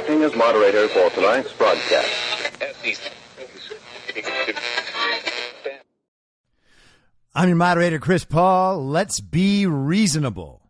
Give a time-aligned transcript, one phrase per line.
[0.00, 2.08] Acting as moderator for tonight's broadcast.
[7.34, 8.86] I'm your moderator, Chris Paul.
[8.86, 10.62] Let's be reasonable.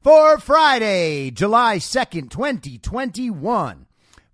[0.02, 3.86] for Friday, July 2nd, 2021.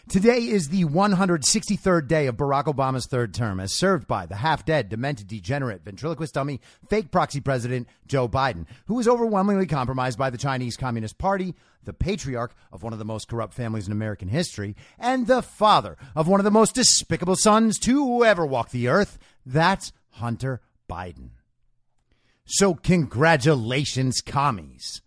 [0.07, 4.63] Today is the 163rd day of Barack Obama's third term, as served by the half
[4.65, 6.61] dead, demented, degenerate, ventriloquist dummy,
[6.91, 11.55] fake proxy president Joe Biden, who was overwhelmingly compromised by the Chinese Communist Party,
[11.85, 15.97] the patriarch of one of the most corrupt families in American history, and the father
[16.15, 19.19] of one of the most despicable sons to ever walk the earth.
[19.47, 21.31] That's Hunter Biden.
[22.45, 25.01] So, congratulations, commies.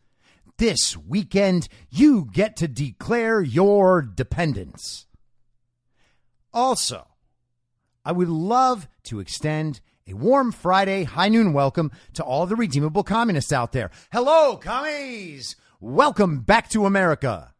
[0.57, 5.05] This weekend, you get to declare your dependence.
[6.51, 7.05] Also,
[8.03, 13.03] I would love to extend a warm Friday high noon welcome to all the redeemable
[13.03, 13.91] communists out there.
[14.11, 15.55] Hello, commies!
[15.79, 17.53] Welcome back to America.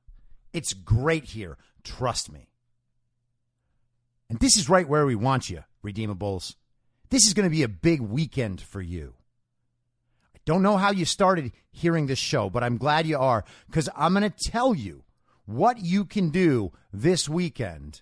[0.52, 1.59] It's great here.
[1.84, 2.50] Trust me.
[4.28, 6.56] And this is right where we want you, redeemables.
[7.12, 9.14] This is going to be a big weekend for you.
[10.47, 14.13] Don't know how you started hearing this show, but I'm glad you are because I'm
[14.13, 15.03] going to tell you
[15.46, 18.02] what you can do this weekend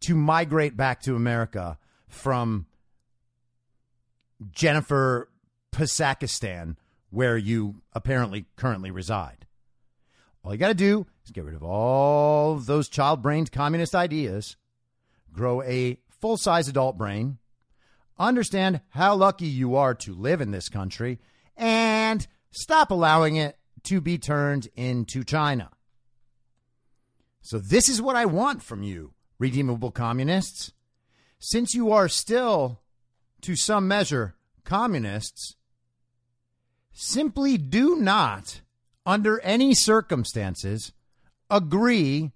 [0.00, 1.76] to migrate back to America
[2.08, 2.64] from
[4.50, 5.28] Jennifer
[5.70, 6.76] Pasakistan,
[7.10, 9.46] where you apparently currently reside.
[10.42, 13.94] All you got to do is get rid of all of those child brained communist
[13.94, 14.56] ideas,
[15.30, 17.36] grow a full size adult brain,
[18.18, 21.18] understand how lucky you are to live in this country,
[22.50, 25.70] stop allowing it to be turned into China.
[27.42, 30.72] So, this is what I want from you, redeemable communists.
[31.38, 32.80] Since you are still,
[33.40, 35.56] to some measure, communists,
[36.92, 38.60] simply do not,
[39.06, 40.92] under any circumstances,
[41.48, 42.32] agree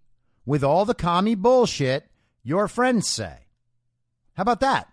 [0.46, 2.10] with all the commie bullshit
[2.42, 3.46] your friends say.
[4.34, 4.88] How about that?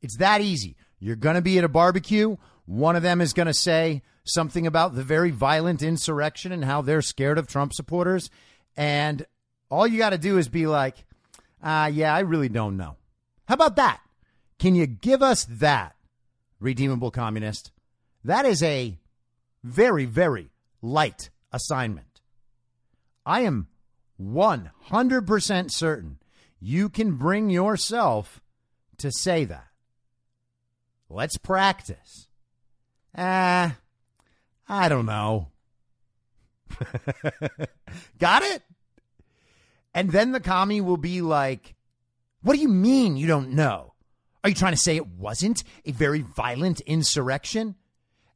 [0.00, 0.76] It's that easy.
[1.00, 2.36] You're going to be at a barbecue.
[2.68, 6.82] One of them is going to say something about the very violent insurrection and how
[6.82, 8.28] they're scared of Trump supporters.
[8.76, 9.24] And
[9.70, 11.06] all you got to do is be like,
[11.62, 12.96] uh, yeah, I really don't know.
[13.46, 14.02] How about that?
[14.58, 15.96] Can you give us that,
[16.60, 17.72] redeemable communist?
[18.22, 18.98] That is a
[19.64, 20.50] very, very
[20.82, 22.20] light assignment.
[23.24, 23.68] I am
[24.20, 26.18] 100% certain
[26.60, 28.42] you can bring yourself
[28.98, 29.68] to say that.
[31.08, 32.27] Let's practice.
[33.20, 33.76] Ah,
[34.68, 35.48] I don't know.
[38.20, 38.62] Got it?
[39.92, 41.74] And then the commie will be like,
[42.42, 43.94] What do you mean you don't know?
[44.44, 47.74] Are you trying to say it wasn't a very violent insurrection?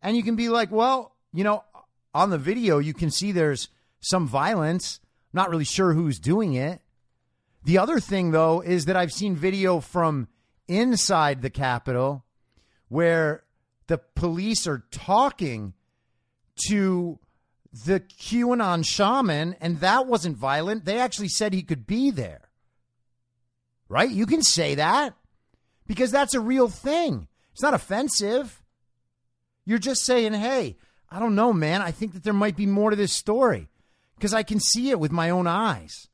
[0.02, 1.62] And you can be like, Well, you know,
[2.12, 3.68] on the video, you can see there's
[4.00, 4.98] some violence.
[5.32, 6.80] not really sure who's doing it.
[7.64, 10.26] The other thing, though, is that I've seen video from
[10.66, 12.24] inside the Capitol
[12.88, 13.44] where
[13.86, 15.74] the police are talking
[16.68, 17.18] to
[17.86, 20.84] the QAnon shaman, and that wasn't violent.
[20.84, 22.50] They actually said he could be there.
[23.88, 24.10] Right?
[24.10, 25.14] You can say that
[25.86, 27.28] because that's a real thing.
[27.52, 28.62] It's not offensive.
[29.64, 30.76] You're just saying, hey,
[31.10, 31.82] I don't know, man.
[31.82, 33.68] I think that there might be more to this story
[34.16, 36.08] because I can see it with my own eyes.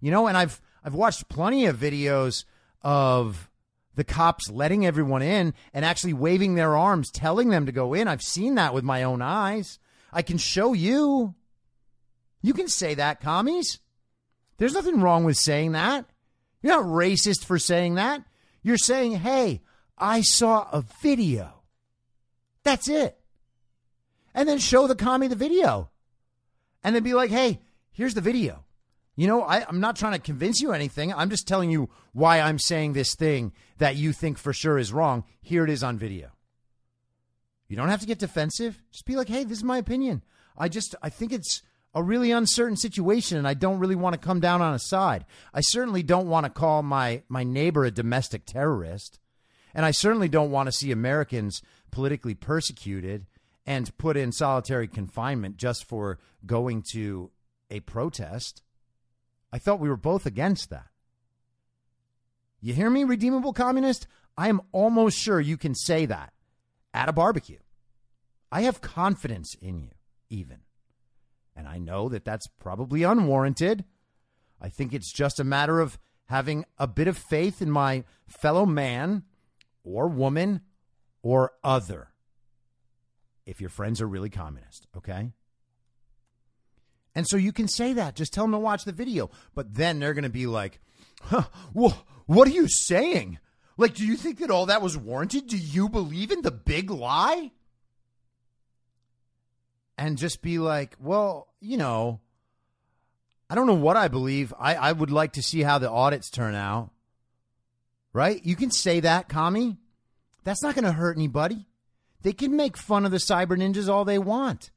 [0.00, 2.44] You know, and I've I've watched plenty of videos
[2.82, 3.50] of
[3.96, 8.06] the cops letting everyone in and actually waving their arms, telling them to go in.
[8.06, 9.78] I've seen that with my own eyes.
[10.12, 11.34] I can show you.
[12.42, 13.80] You can say that, commies.
[14.58, 16.06] There's nothing wrong with saying that.
[16.62, 18.22] You're not racist for saying that.
[18.62, 19.62] You're saying, hey,
[19.98, 21.62] I saw a video.
[22.62, 23.18] That's it.
[24.34, 25.90] And then show the commie the video.
[26.84, 27.60] And then be like, hey,
[27.90, 28.65] here's the video.
[29.16, 31.12] You know, I, am not trying to convince you anything.
[31.12, 34.92] I'm just telling you why I'm saying this thing that you think for sure is
[34.92, 35.24] wrong.
[35.40, 36.28] Here it is on video.
[37.66, 38.80] You don't have to get defensive.
[38.92, 40.22] Just be like, hey, this is my opinion.
[40.56, 41.62] I just, I think it's
[41.94, 45.24] a really uncertain situation and I don't really want to come down on a side.
[45.54, 49.18] I certainly don't want to call my, my neighbor a domestic terrorist.
[49.74, 53.26] And I certainly don't want to see Americans politically persecuted
[53.66, 57.30] and put in solitary confinement just for going to
[57.70, 58.62] a protest.
[59.52, 60.88] I thought we were both against that.
[62.60, 64.06] You hear me, redeemable communist?
[64.36, 66.32] I am almost sure you can say that
[66.92, 67.58] at a barbecue.
[68.50, 69.90] I have confidence in you,
[70.30, 70.60] even.
[71.54, 73.84] And I know that that's probably unwarranted.
[74.60, 78.66] I think it's just a matter of having a bit of faith in my fellow
[78.66, 79.22] man
[79.84, 80.60] or woman
[81.22, 82.08] or other.
[83.46, 85.32] If your friends are really communist, okay?
[87.16, 88.14] And so you can say that.
[88.14, 89.30] Just tell them to watch the video.
[89.54, 90.80] But then they're going to be like,
[91.22, 93.38] huh, what are you saying?
[93.78, 95.46] Like, do you think that all that was warranted?
[95.46, 97.52] Do you believe in the big lie?
[99.96, 102.20] And just be like, well, you know,
[103.48, 104.52] I don't know what I believe.
[104.58, 106.90] I, I would like to see how the audits turn out.
[108.12, 108.44] Right?
[108.44, 109.78] You can say that, commie.
[110.44, 111.66] That's not going to hurt anybody.
[112.20, 114.70] They can make fun of the cyber ninjas all they want.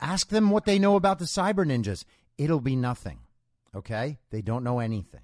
[0.00, 2.04] Ask them what they know about the cyber ninjas.
[2.36, 3.20] It'll be nothing.
[3.74, 4.18] Okay?
[4.30, 5.22] They don't know anything.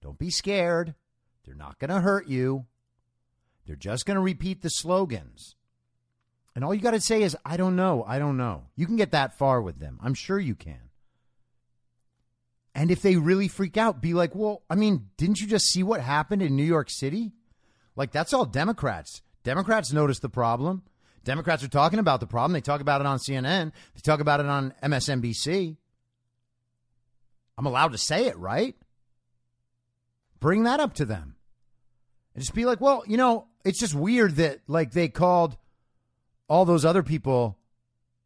[0.00, 0.94] Don't be scared.
[1.44, 2.66] They're not going to hurt you.
[3.66, 5.56] They're just going to repeat the slogans.
[6.54, 8.04] And all you got to say is, I don't know.
[8.06, 8.64] I don't know.
[8.76, 9.98] You can get that far with them.
[10.02, 10.90] I'm sure you can.
[12.74, 15.82] And if they really freak out, be like, well, I mean, didn't you just see
[15.82, 17.32] what happened in New York City?
[17.96, 19.22] Like, that's all Democrats.
[19.44, 20.82] Democrats noticed the problem.
[21.24, 22.52] Democrats are talking about the problem.
[22.52, 23.72] They talk about it on CNN.
[23.94, 25.76] They talk about it on MSNBC.
[27.56, 28.76] I'm allowed to say it, right?
[30.40, 31.36] Bring that up to them.
[32.34, 35.56] And just be like, well, you know, it's just weird that like they called
[36.48, 37.58] all those other people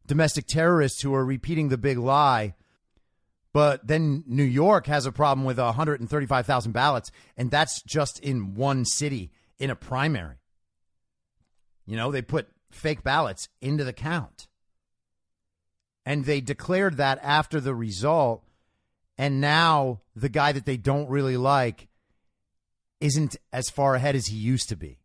[0.05, 2.55] domestic terrorists who are repeating the big lie.
[3.53, 8.85] But then New York has a problem with 135,000 ballots, and that's just in one
[8.85, 10.35] city in a primary.
[11.85, 14.47] You know, they put fake ballots into the count.
[16.05, 18.43] And they declared that after the result.
[19.17, 21.87] And now the guy that they don't really like
[22.99, 24.99] isn't as far ahead as he used to be.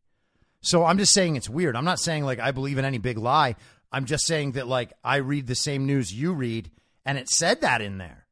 [0.60, 1.76] So I'm just saying it's weird.
[1.76, 3.56] I'm not saying like I believe in any big lie.
[3.92, 6.70] I'm just saying that like I read the same news you read
[7.04, 8.26] and it said that in there.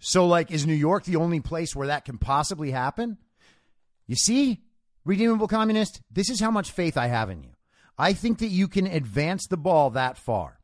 [0.00, 3.18] So like is New York the only place where that can possibly happen?
[4.06, 4.60] You see?
[5.04, 7.50] Redeemable Communist, this is how much faith I have in you.
[7.98, 10.58] I think that you can advance the ball that far,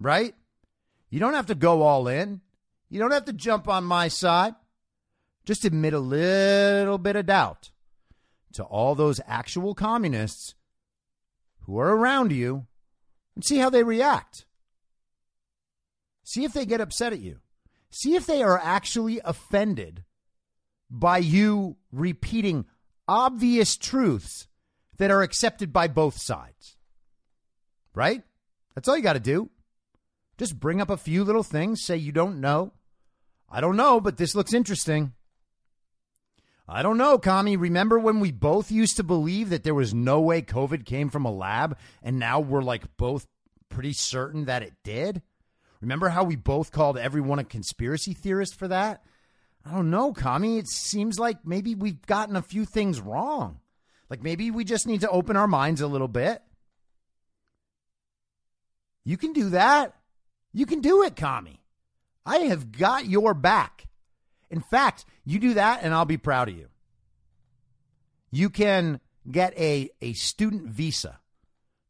[0.00, 0.34] right?
[1.10, 2.40] You don't have to go all in.
[2.88, 4.54] You don't have to jump on my side.
[5.44, 7.70] Just admit a little bit of doubt.
[8.54, 10.54] to all those actual communists
[11.60, 12.66] who are around you
[13.34, 14.46] and see how they react.
[16.24, 17.38] See if they get upset at you.
[17.90, 20.04] See if they are actually offended
[20.90, 22.66] by you repeating
[23.08, 24.48] obvious truths
[24.98, 26.76] that are accepted by both sides.
[27.94, 28.22] Right?
[28.74, 29.50] That's all you got to do.
[30.38, 32.72] Just bring up a few little things, say you don't know.
[33.50, 35.12] I don't know, but this looks interesting.
[36.66, 37.56] I don't know, Kami.
[37.56, 41.26] Remember when we both used to believe that there was no way COVID came from
[41.26, 43.26] a lab, and now we're like both
[43.68, 45.20] pretty certain that it did?
[45.80, 49.02] Remember how we both called everyone a conspiracy theorist for that?
[49.64, 50.58] I don't know, Kami.
[50.58, 53.60] It seems like maybe we've gotten a few things wrong.
[54.10, 56.42] Like maybe we just need to open our minds a little bit.
[59.04, 59.94] You can do that.
[60.52, 61.60] You can do it, Kami.
[62.26, 63.86] I have got your back.
[64.50, 66.68] In fact, you do that and I'll be proud of you.
[68.30, 69.00] You can
[69.30, 71.20] get a, a student visa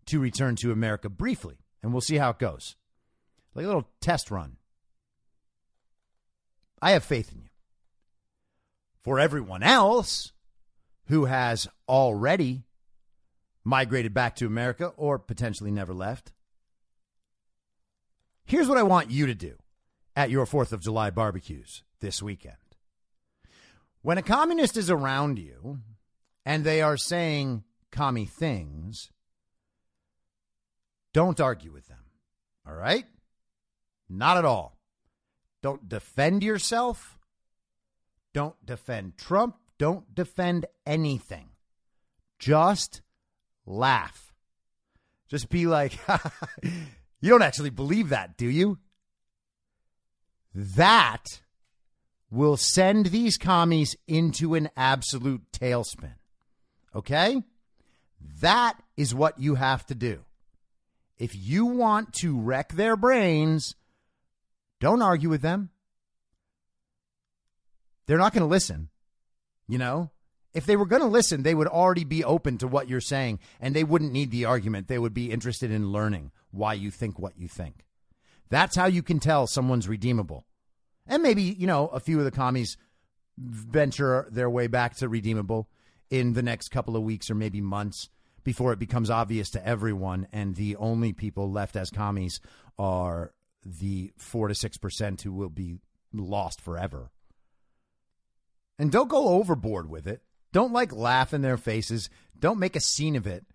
[0.06, 2.76] to return to America briefly, and we'll see how it goes.
[3.54, 4.56] Like a little test run.
[6.80, 7.48] I have faith in you.
[9.02, 10.32] For everyone else
[11.06, 12.64] who has already
[13.64, 16.32] migrated back to America or potentially never left,
[18.44, 19.56] here's what I want you to do
[20.14, 22.56] at your 4th of July barbecues this weekend.
[24.02, 25.78] When a communist is around you
[26.44, 29.10] and they are saying commie things,
[31.12, 31.98] don't argue with them.
[32.66, 33.04] All right?
[34.08, 34.78] Not at all.
[35.62, 37.18] Don't defend yourself.
[38.32, 39.56] Don't defend Trump.
[39.78, 41.48] Don't defend anything.
[42.38, 43.02] Just
[43.66, 44.32] laugh.
[45.28, 45.98] Just be like,
[46.62, 48.78] you don't actually believe that, do you?
[50.54, 51.24] That
[52.30, 56.14] will send these commies into an absolute tailspin.
[56.94, 57.42] Okay?
[58.40, 60.20] That is what you have to do.
[61.18, 63.74] If you want to wreck their brains,
[64.80, 65.70] don't argue with them.
[68.06, 68.88] They're not going to listen.
[69.68, 70.10] You know?
[70.54, 73.38] If they were going to listen, they would already be open to what you're saying
[73.58, 74.86] and they wouldn't need the argument.
[74.86, 77.86] They would be interested in learning why you think what you think.
[78.50, 80.44] That's how you can tell someone's redeemable.
[81.06, 82.76] And maybe, you know, a few of the commies
[83.38, 85.70] venture their way back to redeemable
[86.10, 88.10] in the next couple of weeks or maybe months
[88.44, 92.40] before it becomes obvious to everyone and the only people left as commies
[92.78, 93.32] are
[93.64, 95.78] the 4 to 6% who will be
[96.12, 97.10] lost forever.
[98.82, 100.22] And don't go overboard with it.
[100.52, 102.10] Don't like laugh in their faces.
[102.36, 103.46] Don't make a scene of it.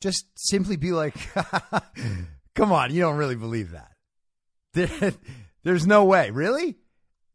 [0.00, 1.14] Just simply be like,
[2.54, 5.18] come on, you don't really believe that.
[5.62, 6.30] There's no way.
[6.30, 6.76] Really?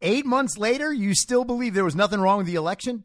[0.02, 3.04] Eight months later, you still believe there was nothing wrong with the election?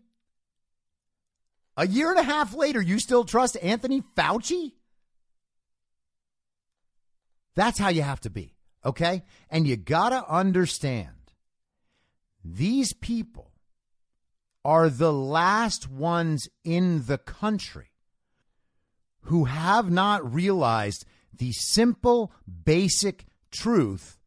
[1.76, 4.73] A year and a half later, you still trust Anthony Fauci?
[7.54, 9.25] That's how you have to be, okay?
[9.50, 11.35] And you got to understand
[12.42, 13.50] these people
[14.64, 17.90] are the last ones in the country
[19.23, 21.05] who have not realized
[21.37, 22.33] the simple,
[22.64, 24.19] basic truth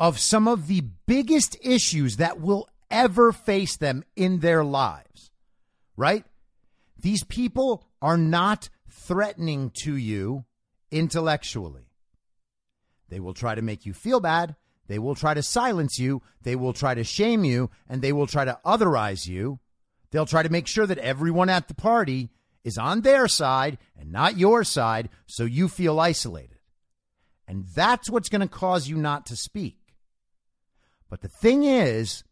[0.00, 5.30] of some of the biggest issues that will ever face them in their lives,
[5.96, 6.24] right?
[7.00, 10.44] These people are not threatening to you
[10.90, 11.90] intellectually.
[13.08, 14.56] They will try to make you feel bad.
[14.88, 16.22] They will try to silence you.
[16.42, 19.60] They will try to shame you and they will try to otherize you.
[20.10, 22.30] They'll try to make sure that everyone at the party
[22.64, 26.58] is on their side and not your side so you feel isolated.
[27.46, 29.76] And that's what's going to cause you not to speak.
[31.10, 32.24] But the thing is,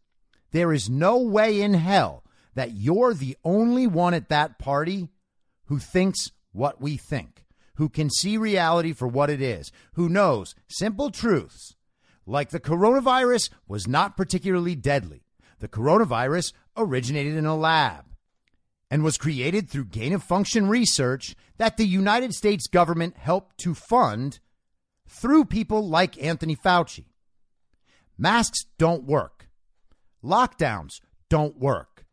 [0.51, 2.23] there is no way in hell
[2.55, 5.09] that you're the only one at that party
[5.65, 7.45] who thinks what we think,
[7.75, 11.75] who can see reality for what it is, who knows simple truths
[12.27, 15.23] like the coronavirus was not particularly deadly.
[15.59, 18.05] The coronavirus originated in a lab
[18.91, 23.73] and was created through gain of function research that the United States government helped to
[23.73, 24.39] fund
[25.07, 27.05] through people like Anthony Fauci.
[28.17, 29.49] Masks don't work.
[30.23, 32.05] Lockdowns don't work.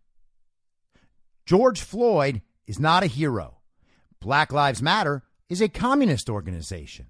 [1.44, 3.58] George Floyd is not a hero.
[4.20, 7.06] Black Lives Matter is a communist organization.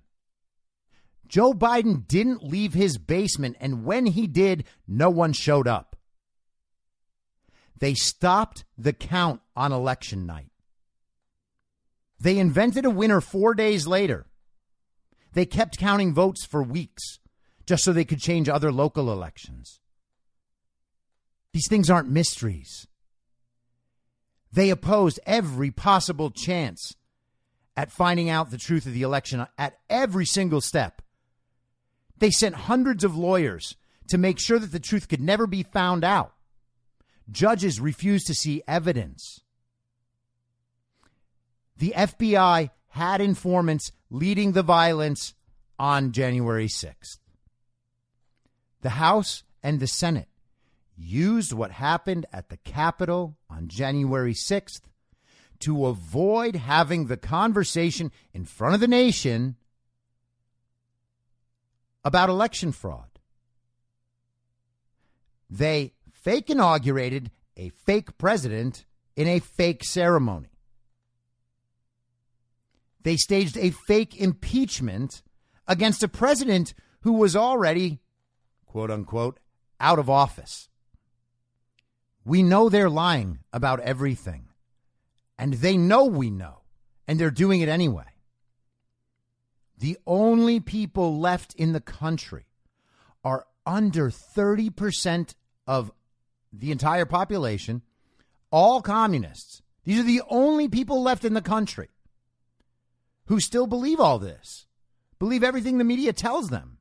[1.28, 5.97] Joe Biden didn't leave his basement, and when he did, no one showed up.
[7.78, 10.50] They stopped the count on election night.
[12.21, 14.26] They invented a winner four days later.
[15.33, 17.19] They kept counting votes for weeks
[17.66, 19.81] just so they could change other local elections.
[21.52, 22.87] These things aren't mysteries.
[24.52, 26.95] They opposed every possible chance
[27.76, 31.02] at finding out the truth of the election at every single step.
[32.18, 33.76] They sent hundreds of lawyers
[34.09, 36.35] to make sure that the truth could never be found out.
[37.30, 39.40] Judges refused to see evidence.
[41.76, 45.35] The FBI had informants leading the violence
[45.78, 47.18] on January 6th.
[48.83, 50.28] The House and the Senate
[50.97, 54.83] used what happened at the Capitol on January 6th
[55.61, 59.56] to avoid having the conversation in front of the nation
[62.04, 63.08] about election fraud.
[65.49, 68.84] They fake inaugurated a fake president
[69.16, 70.50] in a fake ceremony.
[73.02, 75.23] They staged a fake impeachment
[75.68, 78.00] against a president who was already,
[78.66, 79.38] quote unquote,
[79.78, 80.68] out of office.
[82.25, 84.49] We know they're lying about everything,
[85.38, 86.62] and they know we know,
[87.06, 88.13] and they're doing it anyway.
[89.78, 92.47] The only people left in the country
[93.25, 95.35] are under 30%
[95.66, 95.90] of
[96.52, 97.83] the entire population,
[98.50, 99.62] all communists.
[99.85, 101.88] These are the only people left in the country
[103.26, 104.66] who still believe all this,
[105.19, 106.78] believe everything the media tells them.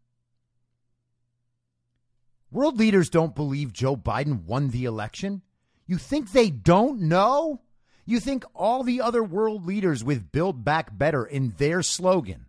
[2.51, 5.41] World leaders don't believe Joe Biden won the election.
[5.88, 7.62] You think they don't know?
[8.05, 12.45] You think all the other world leaders with Build Back Better in their slogan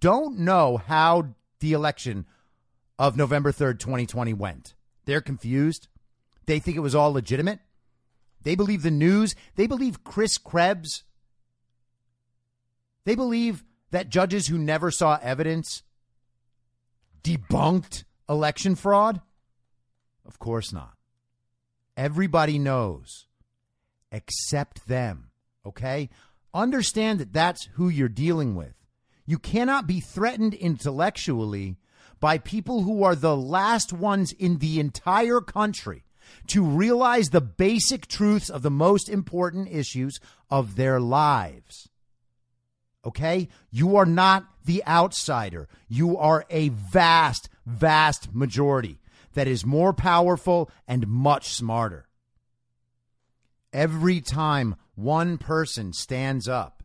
[0.00, 2.26] don't know how the election
[2.98, 4.74] of November 3rd, 2020 went?
[5.04, 5.88] They're confused.
[6.46, 7.60] They think it was all legitimate.
[8.42, 9.34] They believe the news.
[9.56, 11.04] They believe Chris Krebs.
[13.04, 15.82] They believe that judges who never saw evidence
[17.22, 19.20] debunked election fraud?
[20.26, 20.92] Of course not.
[21.96, 23.26] Everybody knows
[24.12, 25.30] except them,
[25.66, 26.10] okay?
[26.52, 28.74] Understand that that's who you're dealing with.
[29.26, 31.76] You cannot be threatened intellectually
[32.20, 36.04] by people who are the last ones in the entire country
[36.48, 41.88] to realize the basic truths of the most important issues of their lives.
[43.04, 43.48] Okay?
[43.70, 45.68] You are not the outsider.
[45.88, 49.00] You are a vast, vast majority
[49.34, 52.08] that is more powerful and much smarter.
[53.72, 56.82] Every time one person stands up,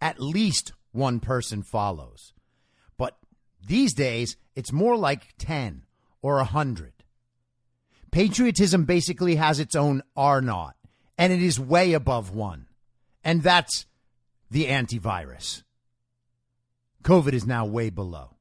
[0.00, 2.32] at least one person follows.
[2.96, 3.16] But
[3.66, 5.84] these days, it's more like 10
[6.22, 6.92] or 100.
[8.10, 10.76] Patriotism basically has its own R naught,
[11.16, 12.66] and it is way above one.
[13.22, 13.86] And that's
[14.50, 15.62] the antivirus.
[17.02, 18.36] COVID is now way below.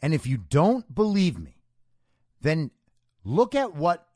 [0.00, 1.62] And if you don't believe me,
[2.40, 2.70] then
[3.24, 4.06] look at what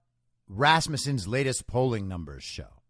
[0.48, 2.82] Rasmussen's latest polling numbers show.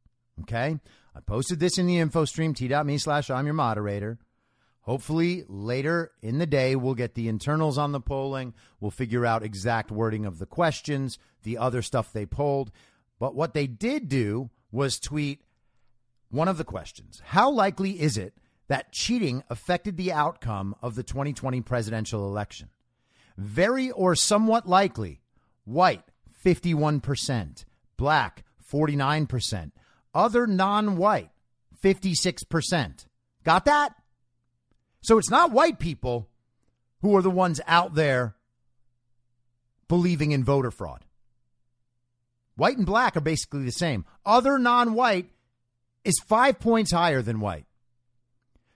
[0.42, 0.78] Okay?
[1.16, 4.18] I posted this in the info stream, t.me slash I'm your moderator.
[4.82, 8.52] Hopefully, later in the day, we'll get the internals on the polling.
[8.80, 12.70] We'll figure out exact wording of the questions, the other stuff they polled.
[13.18, 15.40] But what they did do was tweet
[16.28, 18.34] one of the questions How likely is it
[18.68, 22.68] that cheating affected the outcome of the 2020 presidential election?
[23.38, 25.22] Very or somewhat likely,
[25.64, 26.04] white,
[26.44, 27.64] 51%,
[27.96, 29.72] black, 49%,
[30.16, 31.30] other non white,
[31.84, 33.06] 56%.
[33.44, 33.94] Got that?
[35.02, 36.28] So it's not white people
[37.02, 38.34] who are the ones out there
[39.86, 41.04] believing in voter fraud.
[42.56, 44.06] White and black are basically the same.
[44.24, 45.30] Other non white
[46.02, 47.66] is five points higher than white.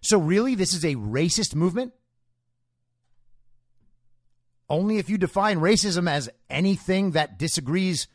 [0.03, 1.93] So, really, this is a racist movement?
[4.69, 8.07] Only if you define racism as anything that disagrees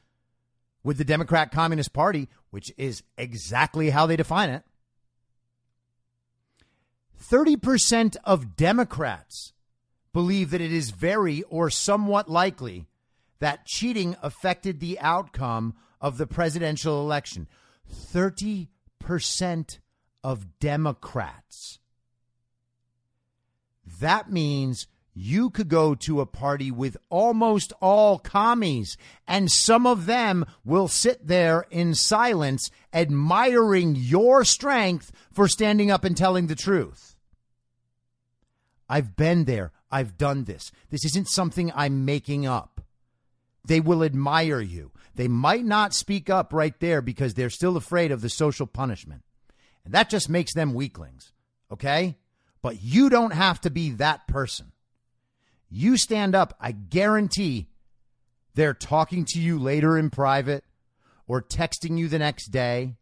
[0.85, 4.63] with the Democrat Communist Party, which is exactly how they define it.
[7.21, 9.53] 30% of Democrats
[10.13, 12.85] believe that it is very or somewhat likely
[13.39, 17.47] that cheating affected the outcome of the presidential election.
[17.91, 19.79] 30%
[20.23, 21.79] of Democrats.
[23.99, 30.05] That means you could go to a party with almost all commies, and some of
[30.05, 36.55] them will sit there in silence, admiring your strength for standing up and telling the
[36.55, 37.15] truth.
[38.89, 39.71] I've been there.
[39.89, 40.71] I've done this.
[40.89, 42.81] This isn't something I'm making up.
[43.65, 44.91] They will admire you.
[45.15, 49.23] They might not speak up right there because they're still afraid of the social punishment.
[49.85, 51.31] And that just makes them weaklings.
[51.71, 52.17] Okay?
[52.61, 54.73] But you don't have to be that person.
[55.69, 57.69] You stand up, I guarantee
[58.53, 60.63] they're talking to you later in private
[61.27, 62.95] or texting you the next day.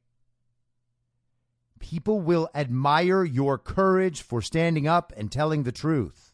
[1.80, 6.34] People will admire your courage for standing up and telling the truth.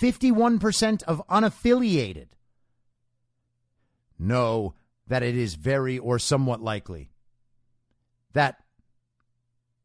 [0.00, 2.28] 51% of unaffiliated
[4.18, 4.74] know
[5.08, 7.10] that it is very or somewhat likely
[8.32, 8.62] that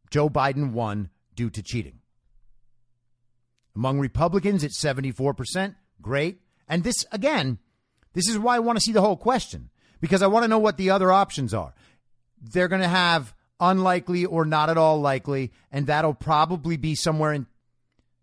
[0.09, 1.96] Joe Biden won due to cheating.
[3.77, 5.75] Among Republicans, it's 74%.
[6.01, 6.39] Great.
[6.67, 7.59] And this, again,
[8.13, 9.69] this is why I want to see the whole question
[10.01, 11.75] because I want to know what the other options are.
[12.41, 17.33] They're going to have unlikely or not at all likely, and that'll probably be somewhere
[17.33, 17.45] in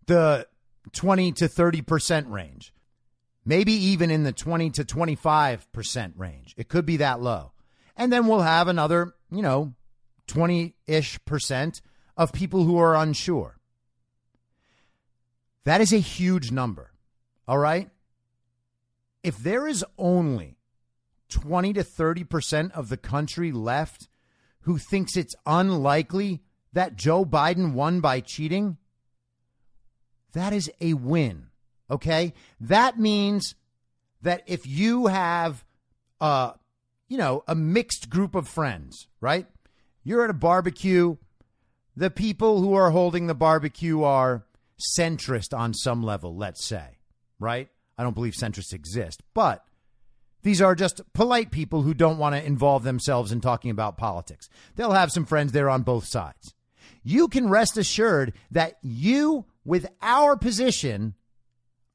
[0.07, 0.45] the
[0.91, 2.73] 20 to 30% range.
[3.45, 6.53] Maybe even in the 20 to 25% range.
[6.57, 7.53] It could be that low.
[7.95, 9.73] And then we'll have another, you know,
[10.27, 11.81] 20 ish percent
[12.17, 13.55] of people who are unsure.
[15.65, 16.91] That is a huge number.
[17.47, 17.89] All right.
[19.23, 20.57] If there is only
[21.29, 24.07] 20 to 30% of the country left
[24.61, 26.41] who thinks it's unlikely
[26.73, 28.77] that Joe Biden won by cheating,
[30.33, 31.47] that is a win.
[31.89, 32.33] Okay?
[32.59, 33.55] That means
[34.21, 35.65] that if you have
[36.21, 36.53] uh
[37.07, 39.47] you know, a mixed group of friends, right?
[40.03, 41.17] You're at a barbecue,
[41.95, 44.44] the people who are holding the barbecue are
[44.79, 46.97] centrist on some level, let's say,
[47.39, 47.69] right?
[47.97, 49.65] I don't believe centrists exist, but
[50.43, 54.47] these are just polite people who don't want to involve themselves in talking about politics.
[54.75, 56.53] They'll have some friends there on both sides.
[57.03, 61.15] You can rest assured that you with our position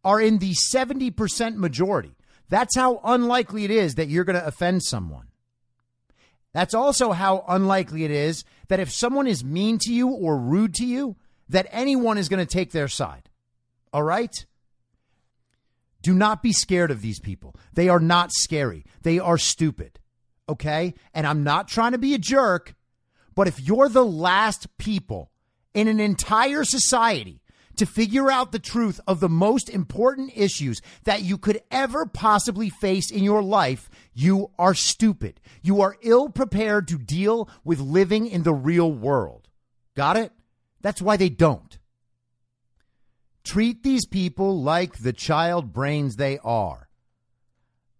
[0.02, 2.16] are in the 70% majority.
[2.48, 5.28] That's how unlikely it is that you're going to offend someone.
[6.52, 10.74] That's also how unlikely it is that if someone is mean to you or rude
[10.74, 11.16] to you,
[11.50, 13.28] that anyone is going to take their side.
[13.92, 14.46] All right?
[16.02, 17.54] Do not be scared of these people.
[17.74, 18.84] They are not scary.
[19.02, 19.98] They are stupid.
[20.48, 20.94] Okay?
[21.12, 22.74] And I'm not trying to be a jerk,
[23.34, 25.30] but if you're the last people
[25.74, 27.42] in an entire society
[27.76, 32.68] to figure out the truth of the most important issues that you could ever possibly
[32.68, 35.40] face in your life, you are stupid.
[35.62, 39.48] You are ill prepared to deal with living in the real world.
[39.96, 40.32] Got it?
[40.82, 41.78] That's why they don't.
[43.44, 46.88] Treat these people like the child brains they are.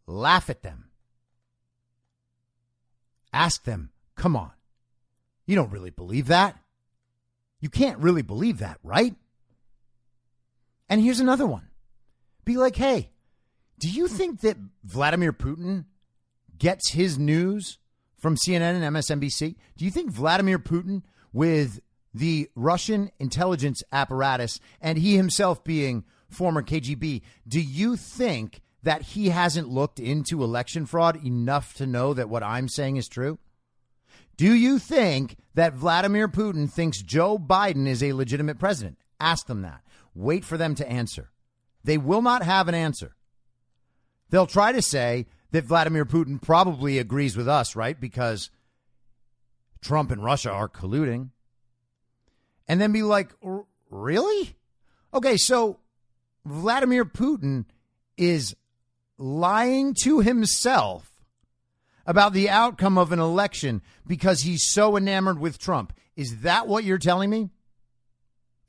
[0.06, 0.90] Laugh at them.
[3.32, 4.52] Ask them, come on.
[5.46, 6.56] You don't really believe that.
[7.60, 9.14] You can't really believe that, right?
[10.88, 11.68] And here's another one
[12.44, 13.10] be like, hey,
[13.78, 15.84] do you think that Vladimir Putin
[16.58, 17.78] gets his news
[18.16, 19.56] from CNN and MSNBC?
[19.76, 21.80] Do you think Vladimir Putin, with
[22.12, 29.28] the Russian intelligence apparatus and he himself being former KGB, do you think that he
[29.28, 33.38] hasn't looked into election fraud enough to know that what I'm saying is true?
[34.36, 38.96] Do you think that Vladimir Putin thinks Joe Biden is a legitimate president?
[39.20, 39.82] Ask them that.
[40.14, 41.30] Wait for them to answer.
[41.84, 43.16] They will not have an answer.
[44.30, 48.00] They'll try to say that Vladimir Putin probably agrees with us, right?
[48.00, 48.50] Because
[49.82, 51.30] Trump and Russia are colluding.
[52.70, 53.32] And then be like,
[53.90, 54.54] really?
[55.12, 55.80] Okay, so
[56.44, 57.64] Vladimir Putin
[58.16, 58.54] is
[59.18, 61.10] lying to himself
[62.06, 65.92] about the outcome of an election because he's so enamored with Trump.
[66.14, 67.50] Is that what you're telling me?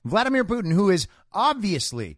[0.03, 2.17] Vladimir Putin, who is obviously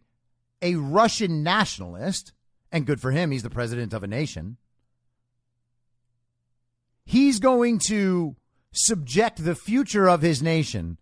[0.62, 2.32] a Russian nationalist,
[2.72, 4.56] and good for him, he's the president of a nation,
[7.04, 8.36] he's going to
[8.72, 10.96] subject the future of his nation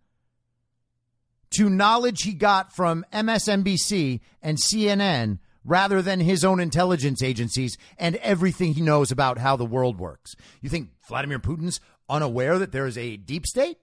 [1.53, 8.15] to knowledge he got from MSNBC and CNN rather than his own intelligence agencies and
[8.17, 10.35] everything he knows about how the world works.
[10.61, 13.77] You think Vladimir Putin's unaware that there is a deep state?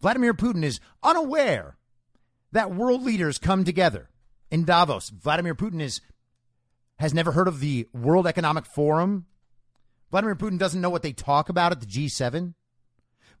[0.00, 1.76] Vladimir Putin is unaware
[2.52, 4.10] that world leaders come together
[4.50, 5.10] in Davos.
[5.10, 6.00] Vladimir Putin is
[6.98, 9.26] has never heard of the World Economic Forum.
[10.10, 12.54] Vladimir Putin doesn't know what they talk about at the G7.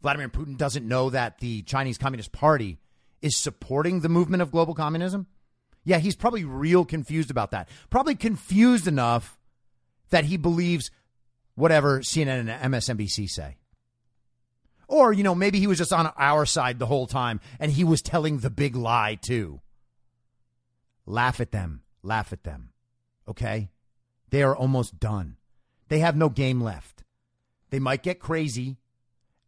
[0.00, 2.78] Vladimir Putin doesn't know that the Chinese Communist Party
[3.22, 5.26] is supporting the movement of global communism.
[5.84, 7.68] Yeah, he's probably real confused about that.
[7.90, 9.38] Probably confused enough
[10.10, 10.90] that he believes
[11.54, 13.56] whatever CNN and MSNBC say.
[14.88, 17.84] Or, you know, maybe he was just on our side the whole time and he
[17.84, 19.60] was telling the big lie too.
[21.06, 21.82] Laugh at them.
[22.02, 22.70] Laugh at them.
[23.26, 23.70] Okay?
[24.30, 25.36] They are almost done.
[25.88, 27.04] They have no game left.
[27.70, 28.76] They might get crazy.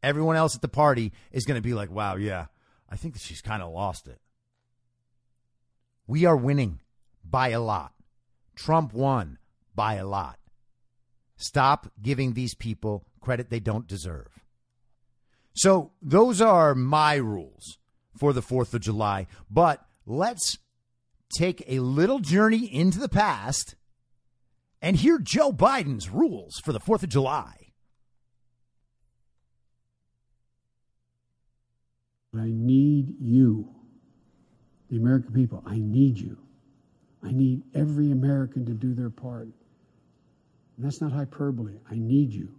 [0.03, 2.47] Everyone else at the party is going to be like, wow, yeah,
[2.91, 4.21] I think that she's kind of lost it.
[6.07, 6.81] We are winning
[7.25, 7.93] by a lot.
[8.55, 9.39] Trump won
[9.75, 10.39] by a lot.
[11.37, 14.29] Stop giving these people credit they don't deserve.
[15.55, 17.79] So, those are my rules
[18.17, 19.27] for the 4th of July.
[19.51, 20.59] But let's
[21.37, 23.75] take a little journey into the past
[24.83, 27.64] and hear Joe Biden's rules for the 4th of July.
[32.37, 33.69] I need you,
[34.91, 35.63] the American people.
[35.67, 36.39] I need you.
[37.23, 39.49] I need every American to do their part.
[40.77, 41.75] And that's not hyperbole.
[41.91, 42.55] I need you.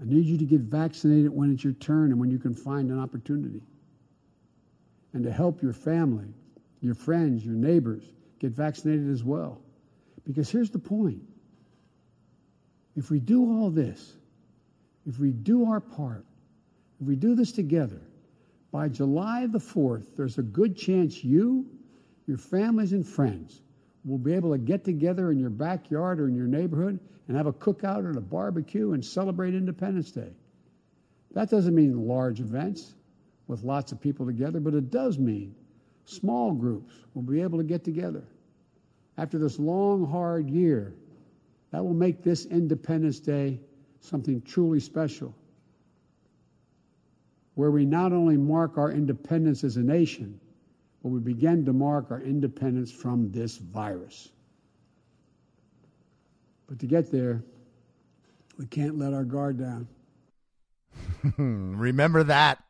[0.00, 2.90] I need you to get vaccinated when it's your turn and when you can find
[2.90, 3.62] an opportunity.
[5.12, 6.34] And to help your family,
[6.80, 8.02] your friends, your neighbors
[8.38, 9.60] get vaccinated as well.
[10.26, 11.22] Because here's the point
[12.96, 14.12] if we do all this,
[15.06, 16.24] if we do our part,
[17.00, 18.00] if we do this together,
[18.76, 21.64] by July the 4th, there's a good chance you,
[22.26, 23.62] your families, and friends
[24.04, 27.46] will be able to get together in your backyard or in your neighborhood and have
[27.46, 30.30] a cookout or a barbecue and celebrate Independence Day.
[31.32, 32.94] That doesn't mean large events
[33.46, 35.54] with lots of people together, but it does mean
[36.04, 38.24] small groups will be able to get together.
[39.16, 40.92] After this long, hard year,
[41.70, 43.58] that will make this Independence Day
[44.00, 45.34] something truly special,
[47.56, 50.38] where we not only mark our independence as a nation,
[51.02, 54.28] but we begin to mark our independence from this virus.
[56.68, 57.42] But to get there,
[58.58, 59.88] we can't let our guard down.
[61.38, 62.62] Remember that.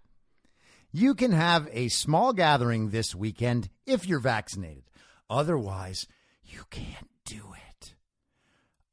[0.92, 4.84] You can have a small gathering this weekend if you're vaccinated.
[5.28, 6.06] Otherwise,
[6.44, 7.94] you can't do it.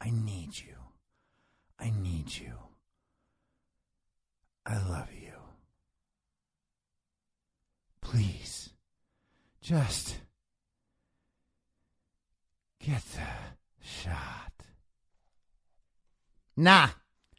[0.01, 0.75] I need you.
[1.79, 2.53] I need you.
[4.65, 5.22] I love you.
[8.13, 8.69] Please,
[9.59, 10.17] just
[12.79, 13.25] get the
[13.81, 14.51] shot.
[16.55, 16.89] Nah,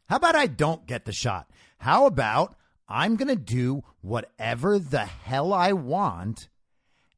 [0.09, 1.49] how about I don't get the shot?
[1.77, 2.57] How about
[2.89, 6.49] I'm going to do whatever the hell I want,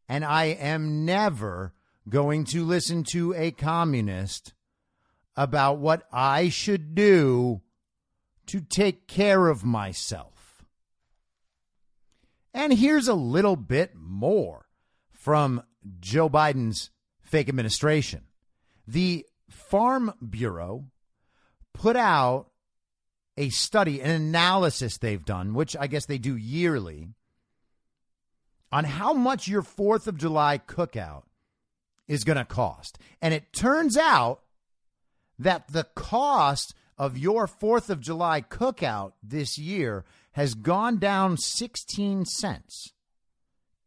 [0.08, 1.74] and I am never
[2.08, 4.54] going to listen to a communist
[5.36, 7.62] about what I should do
[8.46, 10.37] to take care of myself.
[12.58, 14.65] And here's a little bit more
[15.12, 15.62] from
[16.00, 16.89] Joe Biden's
[17.22, 18.24] fake administration.
[18.88, 20.86] The Farm Bureau
[21.76, 22.48] put out
[23.38, 27.10] a study, an analysis they've done, which I guess they do yearly,
[28.72, 31.26] on how much your 4th of July cookout
[32.08, 32.98] is going to cost.
[33.22, 34.41] And it turns out
[35.38, 40.06] that the cost of your 4th of July cookout this year
[40.38, 42.93] has gone down 16 cents.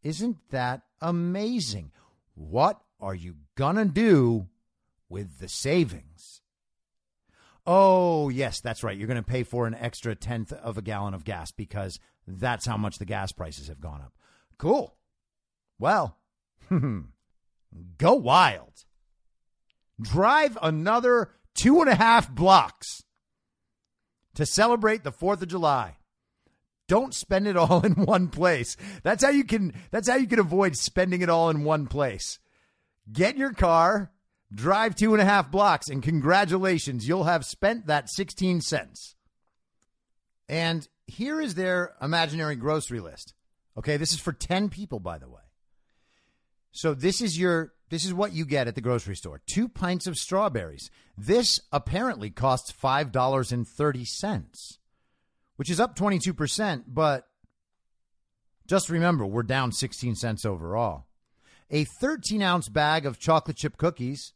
[0.02, 1.92] Isn't that amazing?
[2.34, 4.48] What are you to do
[5.08, 6.40] with the savings?
[7.64, 8.98] Oh, yes, that's right.
[8.98, 12.66] You're going to pay for an extra tenth of a gallon of gas because that's
[12.66, 14.12] how much the gas prices have gone up.
[14.58, 14.96] Cool.
[15.78, 16.18] Well,
[17.96, 18.86] go wild.
[20.00, 23.04] Drive another two and a half blocks
[24.34, 25.98] to celebrate the 4th of July.
[26.90, 28.76] Don't spend it all in one place.
[29.04, 32.40] That's how you can that's how you can avoid spending it all in one place.
[33.12, 34.10] Get your car,
[34.52, 39.14] drive two and a half blocks, and congratulations, you'll have spent that 16 cents.
[40.48, 43.34] And here is their imaginary grocery list.
[43.78, 45.42] Okay, this is for 10 people, by the way.
[46.72, 49.40] So this is your this is what you get at the grocery store.
[49.46, 50.90] Two pints of strawberries.
[51.16, 54.79] This apparently costs five dollars and thirty cents,
[55.60, 57.26] which is up twenty two percent, but
[58.66, 61.04] just remember we're down sixteen cents overall.
[61.70, 64.32] A thirteen ounce bag of chocolate chip cookies,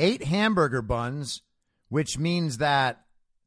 [0.00, 1.42] eight hamburger buns,
[1.90, 3.04] which means that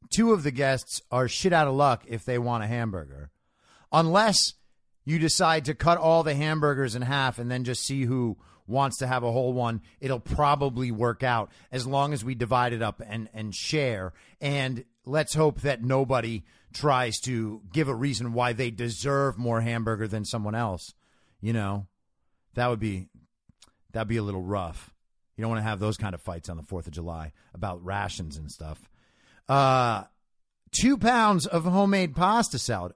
[0.08, 3.30] two of the guests are shit out of luck if they want a hamburger,
[3.92, 4.54] unless
[5.04, 8.96] you decide to cut all the hamburgers in half and then just see who wants
[8.96, 12.80] to have a whole one, it'll probably work out as long as we divide it
[12.80, 14.14] up and, and share.
[14.40, 20.08] And let's hope that nobody tries to give a reason why they deserve more hamburger
[20.08, 20.94] than someone else.
[21.40, 21.86] You know,
[22.54, 23.08] that would be
[23.92, 24.92] that'd be a little rough.
[25.36, 27.84] You don't want to have those kind of fights on the Fourth of July about
[27.84, 28.88] rations and stuff.
[29.48, 30.04] Uh,
[30.70, 32.92] two pounds of homemade pasta salad.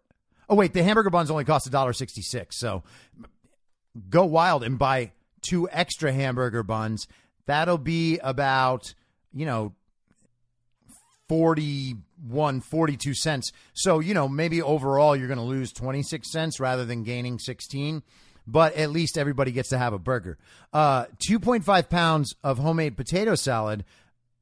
[0.49, 2.59] Oh wait, the hamburger buns only cost a dollar sixty six.
[2.59, 2.83] So
[4.09, 7.07] go wild and buy two extra hamburger buns.
[7.47, 8.95] That'll be about
[9.33, 9.75] you know
[11.29, 13.53] 41 42 cents.
[13.75, 18.03] So, you know, maybe overall you're going to lose 26 cents rather than gaining 16,
[18.47, 20.39] but at least everybody gets to have a burger.
[20.73, 23.85] Uh 2.5 pounds of homemade potato salad.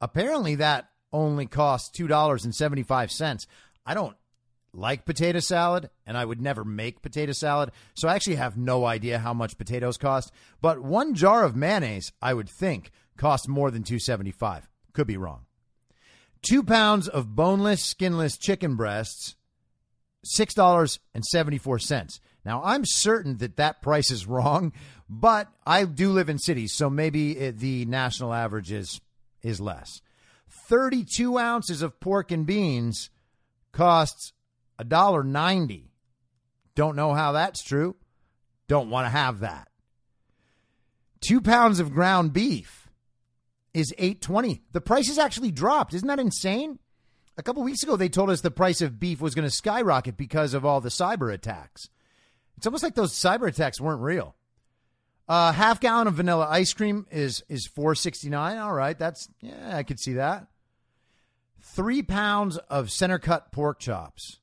[0.00, 3.46] Apparently that only costs $2.75.
[3.84, 4.16] I don't
[4.72, 7.72] like potato salad and I would never make potato salad.
[7.94, 12.12] So I actually have no idea how much potatoes cost, but one jar of mayonnaise
[12.20, 14.68] I would think costs more than 275.
[14.92, 15.45] Could be wrong.
[16.48, 19.34] 2 pounds of boneless skinless chicken breasts
[20.38, 22.20] $6.74.
[22.44, 24.72] Now, I'm certain that that price is wrong,
[25.08, 29.00] but I do live in cities, so maybe it, the national average is,
[29.42, 30.00] is less.
[30.68, 33.10] 32 ounces of pork and beans
[33.72, 34.32] costs
[34.80, 35.84] $1.90.
[36.74, 37.96] Don't know how that's true.
[38.68, 39.68] Don't want to have that.
[41.20, 42.85] Two pounds of ground beef
[43.76, 44.62] is 820.
[44.72, 45.92] The price has actually dropped.
[45.92, 46.78] Isn't that insane?
[47.36, 50.16] A couple weeks ago, they told us the price of beef was going to skyrocket
[50.16, 51.90] because of all the cyber attacks.
[52.56, 54.34] It's almost like those cyber attacks weren't real.
[55.28, 58.58] A uh, half gallon of vanilla ice cream is is four sixty nine.
[58.58, 60.46] All right, that's yeah, I could see that.
[61.60, 64.38] Three pounds of center cut pork chops,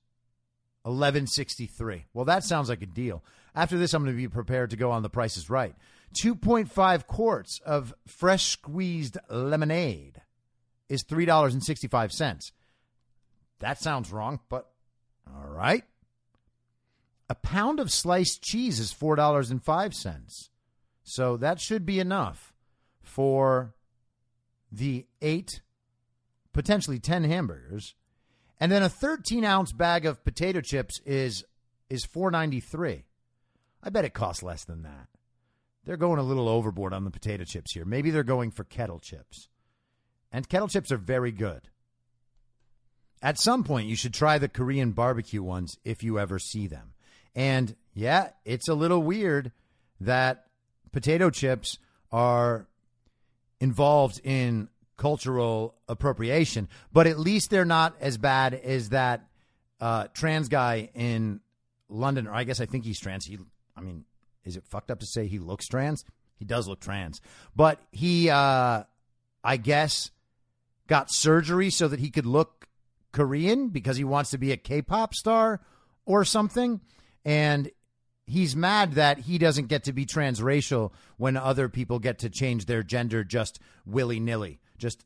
[0.85, 2.05] eleven sixty three.
[2.13, 3.23] Well, that sounds like a deal.
[3.55, 5.73] After this, I'm going to be prepared to go on the prices right.
[6.13, 10.21] Two point five quarts of fresh squeezed lemonade
[10.89, 12.51] is three dollars and sixty five cents.
[13.59, 14.69] That sounds wrong, but
[15.27, 15.83] all right.
[17.29, 20.49] A pound of sliced cheese is $4.05.
[21.03, 22.53] So that should be enough
[23.01, 23.73] for
[24.71, 25.61] the eight,
[26.51, 27.95] potentially 10 hamburgers.
[28.59, 31.43] And then a 13 ounce bag of potato chips is
[31.89, 33.05] is 493.
[33.83, 35.07] I bet it costs less than that.
[35.85, 37.85] They're going a little overboard on the potato chips here.
[37.85, 39.49] Maybe they're going for kettle chips.
[40.31, 41.69] And kettle chips are very good.
[43.21, 46.93] At some point, you should try the Korean barbecue ones if you ever see them.
[47.35, 49.51] And yeah, it's a little weird
[50.01, 50.47] that
[50.91, 51.77] potato chips
[52.11, 52.67] are
[53.59, 54.67] involved in
[54.97, 59.25] cultural appropriation, but at least they're not as bad as that
[59.79, 61.39] uh, trans guy in
[61.89, 62.27] London.
[62.27, 63.25] Or I guess I think he's trans.
[63.25, 63.37] He,
[63.75, 64.05] I mean,
[64.45, 66.03] is it fucked up to say he looks trans?
[66.37, 67.21] He does look trans,
[67.55, 68.83] but he, uh,
[69.43, 70.11] I guess,
[70.87, 72.67] got surgery so that he could look
[73.11, 75.61] Korean because he wants to be a K-pop star
[76.05, 76.81] or something,
[77.23, 77.71] and
[78.25, 82.65] he's mad that he doesn't get to be transracial when other people get to change
[82.65, 85.05] their gender just willy nilly, just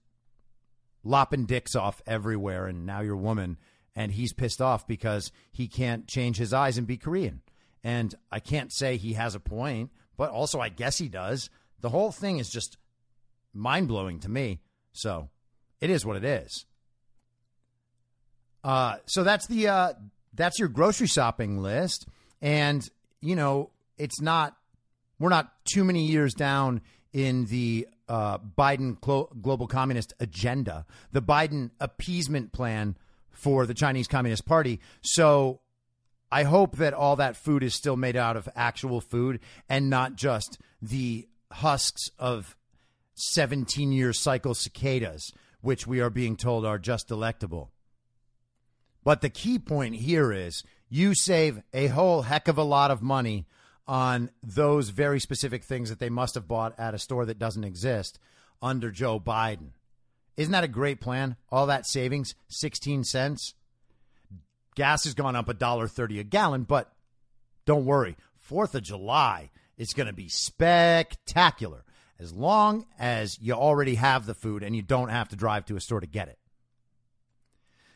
[1.04, 3.58] lopping dicks off everywhere, and now you're a woman,
[3.95, 7.41] and he's pissed off because he can't change his eyes and be Korean.
[7.88, 11.50] And I can't say he has a point, but also I guess he does.
[11.80, 12.76] The whole thing is just
[13.54, 14.60] mind blowing to me.
[14.91, 15.30] So
[15.80, 16.65] it is what it is.
[18.62, 19.93] Uh, so that's the uh,
[20.34, 22.10] that's your grocery shopping list,
[22.41, 22.86] and
[23.21, 24.58] you know it's not
[25.17, 26.82] we're not too many years down
[27.13, 32.97] in the uh, Biden clo- global communist agenda, the Biden appeasement plan
[33.32, 34.82] for the Chinese Communist Party.
[35.04, 35.62] So
[36.32, 40.16] I hope that all that food is still made out of actual food and not
[40.16, 42.56] just the husks of
[43.16, 47.72] 17 year cycle cicadas, which we are being told are just delectable.
[49.04, 53.02] But the key point here is you save a whole heck of a lot of
[53.02, 53.48] money
[53.88, 57.63] on those very specific things that they must have bought at a store that doesn't
[57.63, 58.20] exist
[58.62, 59.70] under Joe Biden.
[60.36, 61.38] Isn't that a great plan?
[61.50, 63.54] All that savings, 16 cents.
[64.78, 66.94] Gas has gone up a dollar 30 a gallon, but
[67.66, 68.16] don't worry.
[68.48, 71.84] 4th of July is going to be spectacular
[72.20, 75.76] as long as you already have the food and you don't have to drive to
[75.76, 76.38] a store to get it.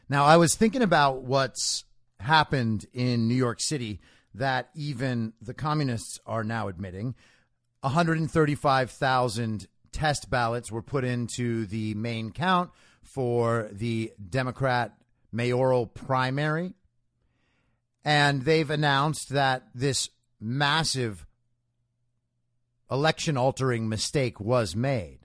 [0.10, 1.84] Now, I was thinking about what's
[2.20, 4.02] happened in New York City
[4.34, 7.13] that even the communists are now admitting.
[7.82, 12.72] 135,000 test ballots were put into the main count
[13.04, 14.96] for the Democrat
[15.32, 16.74] mayoral primary.
[18.04, 21.26] And they've announced that this massive
[22.89, 25.19] election altering mistake was made.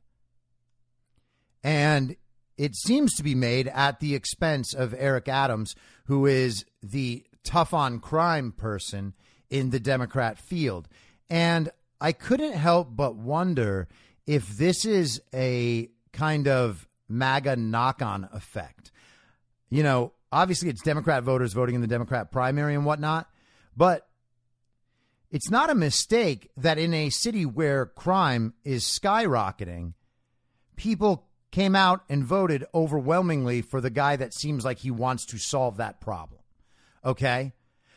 [1.65, 2.17] And
[2.57, 7.75] it seems to be made at the expense of Eric Adams, who is the tough
[7.75, 9.15] on crime person
[9.51, 10.89] in the Democrat field.
[11.29, 13.89] And I couldn't help but wonder
[14.27, 18.91] if this is a kind of MAGA knock on effect.
[19.71, 23.29] You know, obviously it's Democrat voters voting in the Democrat primary and whatnot,
[23.77, 24.09] but
[25.31, 29.95] it's not a mistake that in a city where crime is skyrocketing,
[30.77, 35.39] people came out and voted overwhelmingly for the guy that seems like he wants to
[35.39, 36.41] solve that problem.
[37.05, 37.53] Okay?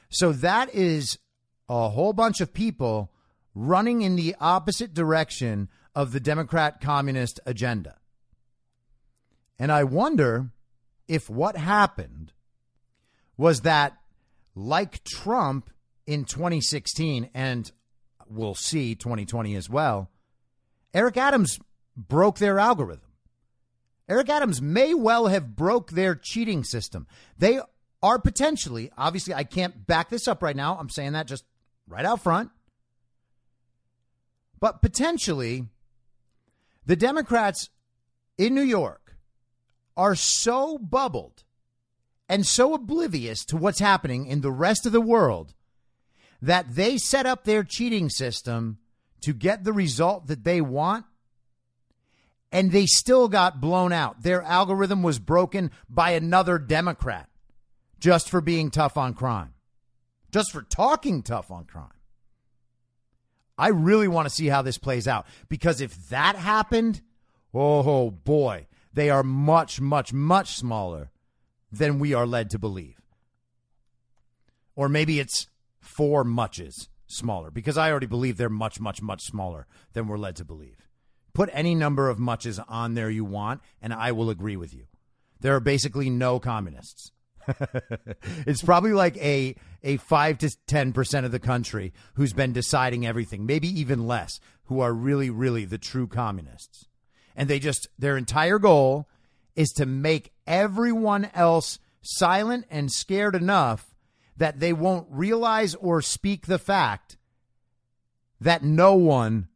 [0.10, 1.20] So that is
[1.68, 3.12] a whole bunch of people
[3.54, 7.98] running in the opposite direction of the Democrat communist agenda.
[9.60, 10.52] And I wonder
[11.10, 12.32] if what happened
[13.36, 13.98] was that,
[14.56, 15.70] like Trump
[16.06, 17.72] in 2016, and
[18.30, 20.10] we'll see 2020 as well,
[20.94, 21.60] Eric Adams
[21.98, 23.02] broke their algorithm.
[24.08, 27.08] Eric Adams may well have broke their cheating system.
[27.38, 27.60] They
[28.02, 30.78] are potentially, obviously, I can't back this up right now.
[30.80, 31.44] I'm saying that just
[31.88, 32.52] right out front.
[34.60, 35.66] But potentially,
[36.86, 37.70] the Democrats
[38.38, 38.99] in New York
[40.00, 41.44] are so bubbled
[42.30, 45.54] and so oblivious to what's happening in the rest of the world
[46.42, 48.78] that they set up their cheating system
[49.20, 51.06] to get the result that they want
[52.50, 54.24] and they still got blown out.
[54.24, 57.30] Their algorithm was broken by another Democrat
[58.00, 59.54] just for being tough on crime,
[60.32, 61.92] just for talking tough on crime.
[63.58, 67.02] I really want to see how this plays out because if that happened,
[67.54, 71.12] oh boy, they are much, much, much smaller
[71.72, 73.00] than we are led to believe.
[74.76, 75.48] Or maybe it's
[75.80, 80.36] four muches smaller because I already believe they're much, much, much smaller than we're led
[80.38, 80.88] to believe.
[81.34, 84.86] Put any number of muches on there you want, and I will agree with you.
[85.40, 87.12] There are basically no communists.
[88.46, 93.46] it's probably like a a 5 to 10% of the country who's been deciding everything,
[93.46, 96.89] maybe even less, who are really really the true communists.
[97.40, 99.08] And they just their entire goal
[99.56, 103.96] is to make everyone else silent and scared enough
[104.36, 107.18] that they won't realize or speak the fact
[108.42, 109.48] that no one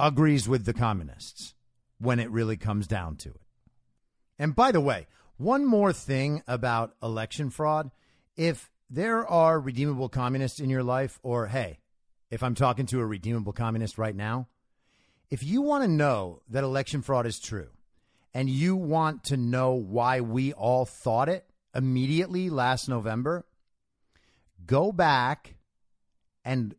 [0.00, 1.54] agrees with the communists
[1.98, 3.40] when it really comes down to it.
[4.36, 7.92] And by the way, one more thing about election fraud.
[8.36, 11.78] If there are redeemable communists in your life, or hey,
[12.32, 14.48] if I'm talking to a redeemable communist right now,
[15.30, 17.68] if you want to know that election fraud is true
[18.34, 23.46] and you want to know why we all thought it immediately last November,
[24.66, 25.54] go back
[26.44, 26.74] and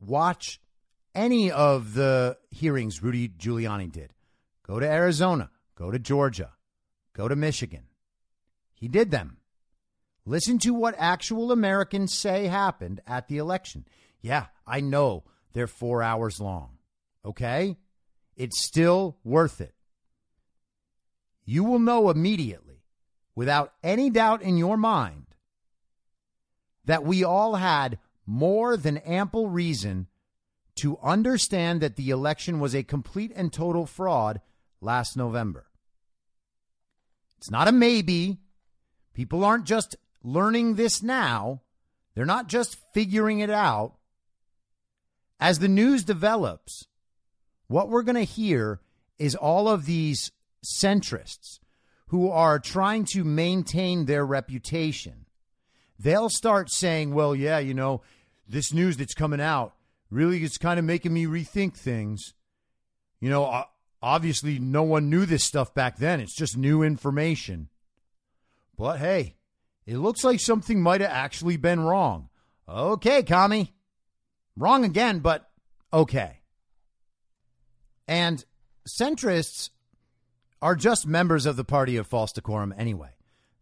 [0.00, 0.60] watch
[1.14, 4.12] any of the hearings Rudy Giuliani did.
[4.66, 6.52] Go to Arizona, go to Georgia,
[7.16, 7.84] Go to Michigan.
[8.74, 9.38] He did them.
[10.26, 13.86] Listen to what actual Americans say happened at the election.
[14.20, 15.24] Yeah, I know
[15.54, 16.75] they're four hours long.
[17.26, 17.76] Okay?
[18.36, 19.74] It's still worth it.
[21.44, 22.82] You will know immediately,
[23.34, 25.26] without any doubt in your mind,
[26.84, 30.06] that we all had more than ample reason
[30.76, 34.40] to understand that the election was a complete and total fraud
[34.80, 35.66] last November.
[37.38, 38.38] It's not a maybe.
[39.14, 41.62] People aren't just learning this now,
[42.14, 43.94] they're not just figuring it out.
[45.38, 46.86] As the news develops,
[47.68, 48.80] what we're going to hear
[49.18, 50.32] is all of these
[50.64, 51.58] centrists
[52.08, 55.26] who are trying to maintain their reputation.
[55.98, 58.02] They'll start saying, well, yeah, you know,
[58.48, 59.74] this news that's coming out
[60.10, 62.34] really is kind of making me rethink things.
[63.20, 63.64] You know,
[64.02, 66.20] Obviously, no one knew this stuff back then.
[66.20, 67.68] It's just new information.
[68.76, 69.36] But hey,
[69.86, 72.28] it looks like something might have actually been wrong.
[72.68, 73.74] Okay, commie.
[74.56, 75.50] Wrong again, but
[75.92, 76.40] okay.
[78.08, 78.44] And
[78.88, 79.70] centrists
[80.62, 83.10] are just members of the party of false decorum anyway.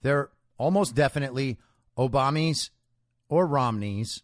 [0.02, 1.58] They're almost definitely
[1.96, 2.70] Obamis
[3.28, 4.22] or Romneys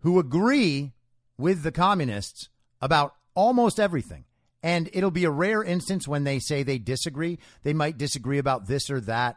[0.00, 0.92] who agree
[1.36, 2.48] with the communists
[2.80, 4.24] about almost everything.
[4.62, 7.38] And it'll be a rare instance when they say they disagree.
[7.62, 9.36] They might disagree about this or that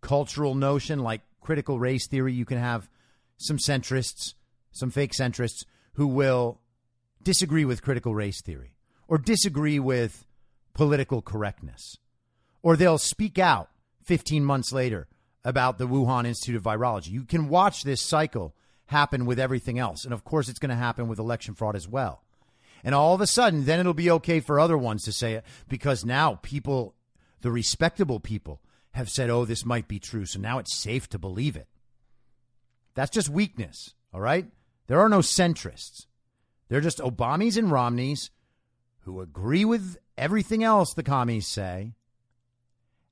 [0.00, 2.32] cultural notion, like critical race theory.
[2.32, 2.88] You can have
[3.36, 4.34] some centrists,
[4.72, 6.60] some fake centrists, who will
[7.22, 8.74] disagree with critical race theory
[9.10, 10.24] or disagree with
[10.72, 11.98] political correctness.
[12.62, 13.68] Or they'll speak out
[14.04, 15.08] 15 months later
[15.44, 17.08] about the Wuhan Institute of Virology.
[17.08, 18.54] You can watch this cycle
[18.86, 20.04] happen with everything else.
[20.04, 22.22] And of course, it's going to happen with election fraud as well.
[22.84, 25.44] And all of a sudden, then it'll be okay for other ones to say it
[25.68, 26.94] because now people,
[27.40, 28.60] the respectable people,
[28.92, 30.24] have said, oh, this might be true.
[30.24, 31.66] So now it's safe to believe it.
[32.94, 34.46] That's just weakness, all right?
[34.86, 36.06] There are no centrists.
[36.68, 38.30] They're just Obamis and Romneys
[39.10, 41.94] who agree with everything else the commies say.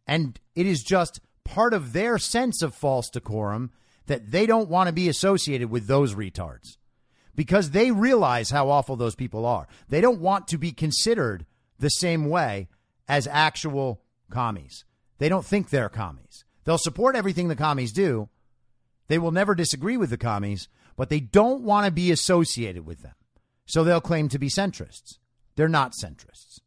[0.06, 3.72] And it is just part of their sense of false decorum
[4.06, 6.76] that they don't want to be associated with those retards
[7.34, 9.66] because they realize how awful those people are.
[9.88, 11.44] They don't want to be considered
[11.78, 12.68] the same way
[13.08, 14.84] as actual commies.
[15.18, 16.44] They don't think they're commies.
[16.64, 18.28] They'll support everything the commies do.
[19.08, 23.02] They will never disagree with the commies, but they don't want to be associated with
[23.02, 23.14] them.
[23.66, 25.18] So they'll claim to be centrists.
[25.58, 26.60] They're not centrists.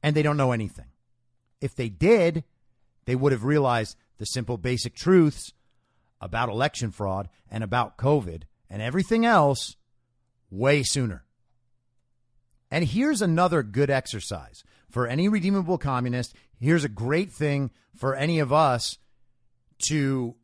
[0.00, 0.86] And they don't know anything.
[1.60, 2.44] If they did,
[3.04, 5.52] they would have realized the simple basic truths
[6.20, 9.74] about election fraud and about COVID and everything else
[10.52, 11.24] way sooner.
[12.70, 16.32] And here's another good exercise for any redeemable communist.
[16.60, 18.98] Here's a great thing for any of us
[19.88, 20.36] to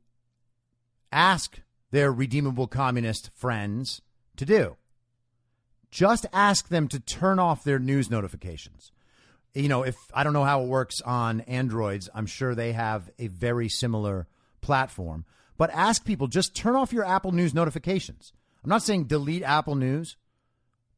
[1.12, 1.61] ask
[1.93, 4.03] their redeemable communist friends
[4.37, 4.76] to do.
[5.91, 8.93] Just ask them to turn off their news notifications.
[9.55, 13.11] You know, if I don't know how it works on Androids, I'm sure they have
[13.18, 14.26] a very similar
[14.61, 15.24] platform.
[15.57, 18.32] But ask people just turn off your Apple News notifications.
[18.62, 20.16] I'm not saying delete Apple News.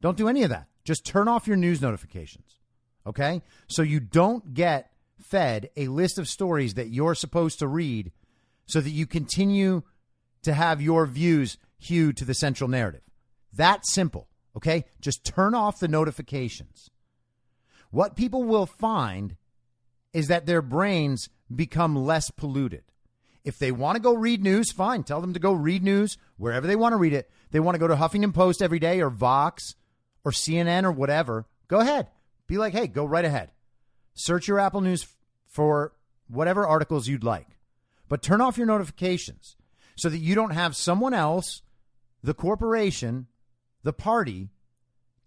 [0.01, 0.67] Don't do any of that.
[0.83, 2.59] Just turn off your news notifications.
[3.05, 3.41] Okay?
[3.67, 8.11] So you don't get fed a list of stories that you're supposed to read
[8.65, 9.83] so that you continue
[10.43, 13.01] to have your views hewed to the central narrative.
[13.53, 14.27] That simple.
[14.55, 14.85] Okay?
[14.99, 16.89] Just turn off the notifications.
[17.89, 19.35] What people will find
[20.13, 22.83] is that their brains become less polluted.
[23.43, 25.03] If they want to go read news, fine.
[25.03, 27.29] Tell them to go read news wherever they want to read it.
[27.51, 29.75] They want to go to Huffington Post every day or Vox
[30.23, 31.47] or CNN or whatever.
[31.67, 32.07] Go ahead.
[32.47, 33.51] Be like, hey, go right ahead.
[34.13, 35.07] Search your Apple News
[35.47, 35.93] for
[36.27, 37.47] whatever articles you'd like.
[38.07, 39.55] But turn off your notifications
[39.95, 41.61] so that you don't have someone else,
[42.23, 43.27] the corporation,
[43.83, 44.49] the party,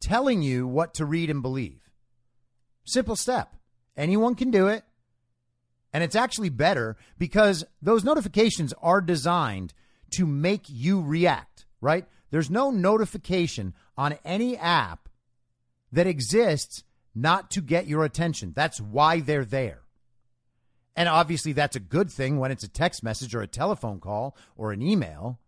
[0.00, 1.90] telling you what to read and believe.
[2.84, 3.54] Simple step.
[3.96, 4.84] Anyone can do it.
[5.92, 9.72] And it's actually better because those notifications are designed
[10.14, 12.06] to make you react, right?
[12.30, 15.08] There's no notification on any app
[15.92, 16.82] that exists
[17.14, 18.52] not to get your attention.
[18.54, 19.82] That's why they're there.
[20.96, 24.36] And obviously, that's a good thing when it's a text message or a telephone call
[24.56, 25.38] or an email.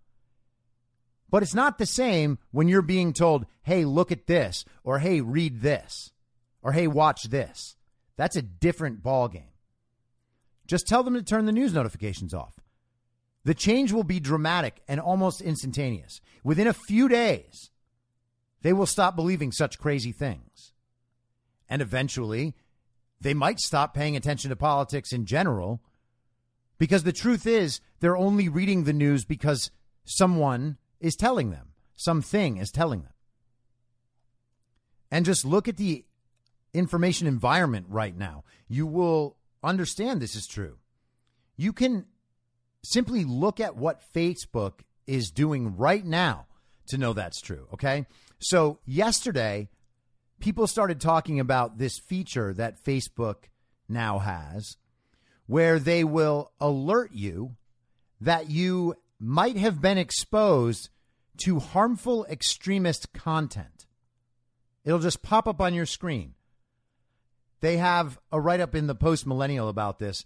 [1.31, 5.21] But it's not the same when you're being told, hey, look at this, or hey,
[5.21, 6.13] read this,
[6.63, 7.77] or hey, watch this.
[8.17, 9.53] That's a different ballgame.
[10.67, 12.55] Just tell them to turn the news notifications off.
[13.45, 16.21] The change will be dramatic and almost instantaneous.
[16.43, 17.71] Within a few days,
[18.63, 20.73] they will stop believing such crazy things.
[21.69, 22.55] And eventually,
[23.21, 25.81] they might stop paying attention to politics in general
[26.79, 29.71] because the truth is they're only reading the news because
[30.05, 33.13] someone is telling them, something is telling them.
[35.11, 36.05] And just look at the
[36.75, 38.45] information environment right now.
[38.69, 40.79] You will understand this is true.
[41.57, 42.07] You can
[42.83, 46.47] simply look at what Facebook is doing right now
[46.89, 47.69] to know that's true.
[47.75, 48.07] Okay.
[48.39, 49.69] So, yesterday,
[50.41, 53.45] people started talking about this feature that Facebook
[53.89, 54.77] now has
[55.47, 57.57] where they will alert you
[58.21, 60.91] that you might have been exposed
[61.39, 63.87] to harmful extremist content.
[64.85, 66.35] It'll just pop up on your screen.
[67.61, 70.25] They have a write up in the Post Millennial about this.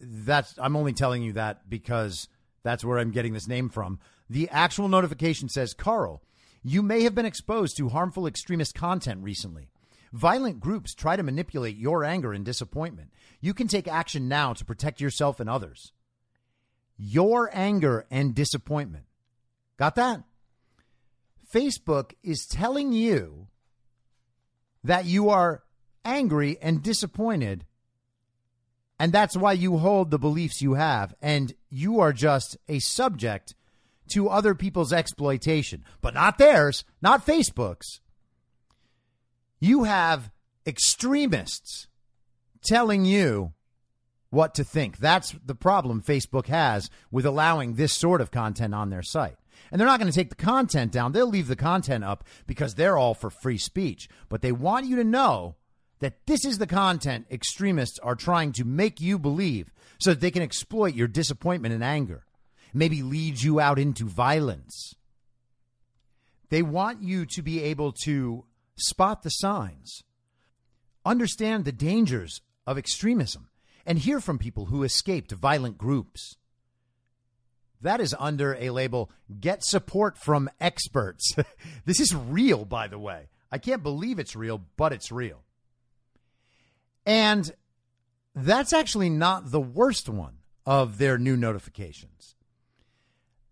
[0.00, 2.28] That's I'm only telling you that because
[2.62, 3.98] that's where I'm getting this name from.
[4.30, 6.22] The actual notification says, "Carl,
[6.62, 9.68] you may have been exposed to harmful extremist content recently.
[10.12, 13.12] Violent groups try to manipulate your anger and disappointment.
[13.40, 15.92] You can take action now to protect yourself and others."
[16.96, 19.04] Your anger and disappointment.
[19.78, 20.22] Got that?
[21.54, 23.48] Facebook is telling you
[24.84, 25.62] that you are
[26.04, 27.64] angry and disappointed.
[28.98, 31.14] And that's why you hold the beliefs you have.
[31.20, 33.54] And you are just a subject
[34.12, 38.00] to other people's exploitation, but not theirs, not Facebook's.
[39.60, 40.30] You have
[40.66, 41.86] extremists
[42.62, 43.52] telling you
[44.32, 44.96] what to think.
[44.96, 49.36] That's the problem Facebook has with allowing this sort of content on their site.
[49.70, 51.12] And they're not going to take the content down.
[51.12, 54.08] They'll leave the content up because they're all for free speech.
[54.30, 55.56] But they want you to know
[56.00, 59.70] that this is the content extremists are trying to make you believe
[60.00, 62.24] so that they can exploit your disappointment and anger,
[62.72, 64.94] maybe lead you out into violence.
[66.48, 70.02] They want you to be able to spot the signs,
[71.04, 73.48] understand the dangers of extremism,
[73.86, 76.36] and hear from people who escaped violent groups.
[77.80, 79.10] That is under a label
[79.40, 81.34] get support from experts.
[81.84, 83.28] this is real, by the way.
[83.50, 85.42] I can't believe it's real, but it's real.
[87.04, 87.52] And
[88.34, 92.36] that's actually not the worst one of their new notifications.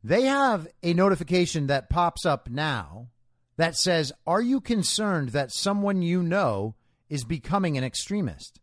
[0.02, 3.08] They have a notification that pops up now
[3.56, 6.74] that says, Are you concerned that someone you know
[7.10, 8.60] is becoming an extremist?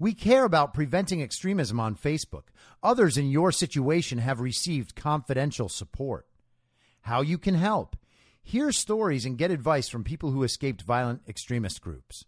[0.00, 2.44] We care about preventing extremism on Facebook.
[2.82, 6.26] Others in your situation have received confidential support.
[7.02, 7.96] How you can help.
[8.42, 12.24] Hear stories and get advice from people who escaped violent extremist groups.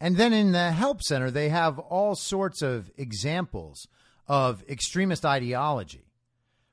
[0.00, 3.86] And then in the Help Center, they have all sorts of examples
[4.26, 6.10] of extremist ideology.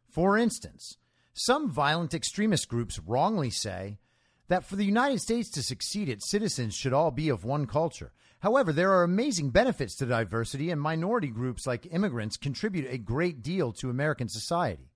[0.10, 0.98] For instance,
[1.36, 4.00] some violent extremist groups wrongly say
[4.48, 8.12] that for the United States to succeed, its citizens should all be of one culture.
[8.44, 13.42] However, there are amazing benefits to diversity, and minority groups like immigrants contribute a great
[13.42, 14.92] deal to American society.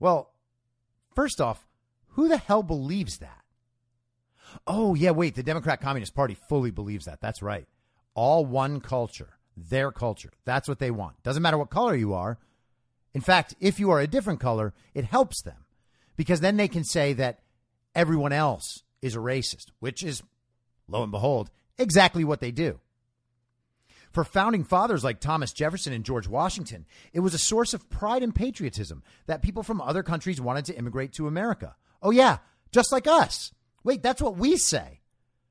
[0.00, 0.32] Well,
[1.14, 1.68] first off,
[2.12, 3.44] who the hell believes that?
[4.66, 7.20] Oh, yeah, wait, the Democrat Communist Party fully believes that.
[7.20, 7.68] That's right.
[8.14, 10.32] All one culture, their culture.
[10.46, 11.22] That's what they want.
[11.22, 12.38] Doesn't matter what color you are.
[13.12, 15.66] In fact, if you are a different color, it helps them
[16.16, 17.40] because then they can say that
[17.94, 20.22] everyone else is a racist, which is,
[20.88, 22.80] lo and behold, exactly what they do.
[24.10, 28.22] For founding fathers like Thomas Jefferson and George Washington, it was a source of pride
[28.22, 31.76] and patriotism that people from other countries wanted to immigrate to America.
[32.02, 32.38] Oh, yeah,
[32.72, 33.52] just like us.
[33.84, 35.00] Wait, that's what we say.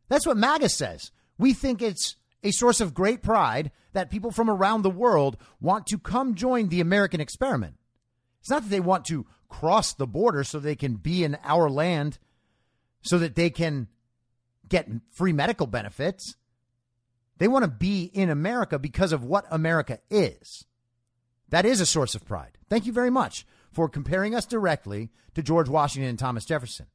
[0.09, 1.11] That's what MAGA says.
[1.39, 5.87] We think it's a source of great pride that people from around the world want
[5.87, 7.75] to come join the American experiment.
[8.41, 11.69] It's not that they want to cross the border so they can be in our
[11.69, 12.19] land,
[13.01, 13.87] so that they can
[14.71, 16.35] get free medical benefits.
[17.37, 20.65] They want to be in America because of what America is.
[21.49, 22.57] That is a source of pride.
[22.69, 26.87] Thank you very much for comparing us directly to George Washington and Thomas Jefferson.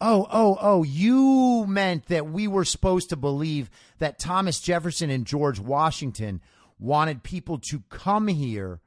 [0.00, 5.26] Oh, oh, oh, you meant that we were supposed to believe that Thomas Jefferson and
[5.26, 6.40] George Washington
[6.78, 8.80] wanted people to come here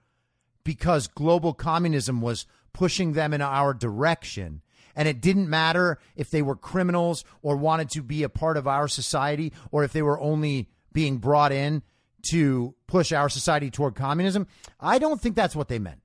[0.64, 4.62] because global communism was pushing them in our direction.
[4.96, 8.68] And it didn't matter if they were criminals or wanted to be a part of
[8.68, 11.84] our society or if they were only being brought in
[12.32, 14.48] to push our society toward communism.
[14.80, 16.02] I don't think that's what they meant.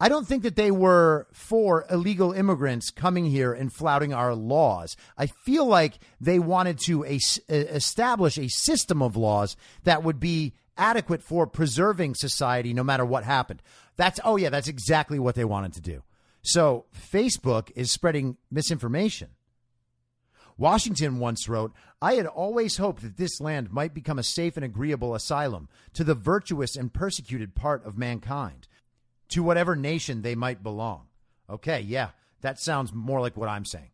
[0.00, 4.96] I don't think that they were for illegal immigrants coming here and flouting our laws.
[5.16, 11.22] I feel like they wanted to establish a system of laws that would be adequate
[11.22, 13.62] for preserving society no matter what happened.
[13.96, 16.02] That's, oh, yeah, that's exactly what they wanted to do.
[16.42, 19.30] So Facebook is spreading misinformation.
[20.58, 24.64] Washington once wrote, I had always hoped that this land might become a safe and
[24.64, 28.68] agreeable asylum to the virtuous and persecuted part of mankind
[29.30, 31.06] to whatever nation they might belong.
[31.48, 32.10] Okay, yeah,
[32.42, 33.90] that sounds more like what I'm saying.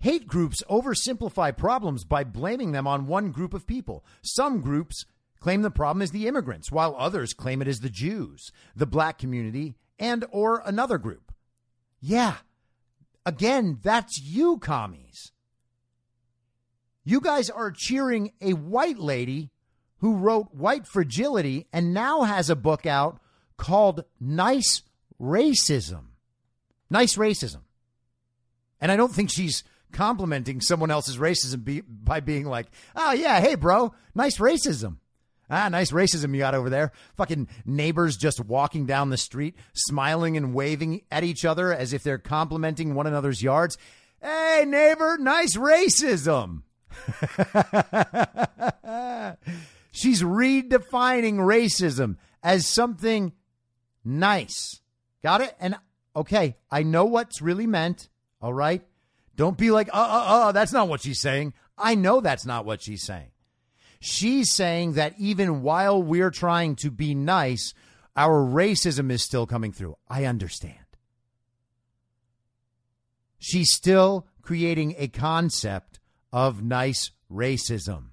[0.00, 4.04] Hate groups oversimplify problems by blaming them on one group of people.
[4.22, 5.04] Some groups
[5.40, 9.18] claim the problem is the immigrants, while others claim it is the Jews, the black
[9.18, 11.29] community, and or another group.
[12.00, 12.36] Yeah.
[13.26, 15.32] Again, that's you commies.
[17.04, 19.50] You guys are cheering a white lady
[19.98, 23.20] who wrote White Fragility and now has a book out
[23.56, 24.82] called nice
[25.20, 26.04] racism.
[26.88, 27.60] Nice racism.
[28.80, 33.40] And I don't think she's complimenting someone else's racism be, by being like, oh, yeah,
[33.40, 34.96] hey, bro, nice racism.
[35.50, 36.92] Ah, nice racism you got over there.
[37.16, 42.02] Fucking neighbors just walking down the street, smiling and waving at each other as if
[42.02, 43.76] they're complimenting one another's yards.
[44.22, 46.62] Hey, neighbor, nice racism.
[49.92, 53.32] She's redefining racism as something
[54.04, 54.80] Nice.
[55.22, 55.54] Got it?
[55.60, 55.76] And
[56.16, 58.08] okay, I know what's really meant.
[58.40, 58.82] All right.
[59.36, 61.54] Don't be like, uh, uh, uh, that's not what she's saying.
[61.78, 63.30] I know that's not what she's saying.
[64.00, 67.74] She's saying that even while we're trying to be nice,
[68.16, 69.96] our racism is still coming through.
[70.08, 70.74] I understand.
[73.38, 76.00] She's still creating a concept
[76.32, 78.10] of nice racism.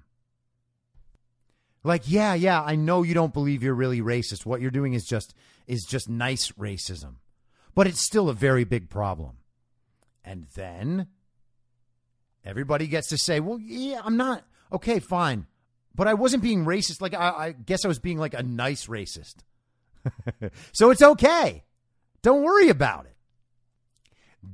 [1.84, 4.44] Like, yeah, yeah, I know you don't believe you're really racist.
[4.44, 5.34] What you're doing is just
[5.66, 7.16] is just nice racism.
[7.74, 9.36] But it's still a very big problem.
[10.24, 11.06] And then
[12.44, 14.44] everybody gets to say, well, yeah, I'm not.
[14.72, 15.46] Okay, fine.
[15.98, 17.00] But I wasn't being racist.
[17.00, 19.34] Like, I, I guess I was being like a nice racist.
[20.72, 21.64] so it's okay.
[22.22, 23.16] Don't worry about it.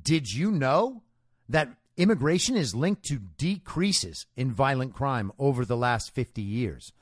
[0.03, 1.03] Did you know
[1.51, 1.68] that
[1.99, 6.92] immigration is linked to decreases in violent crime over the last 50 years?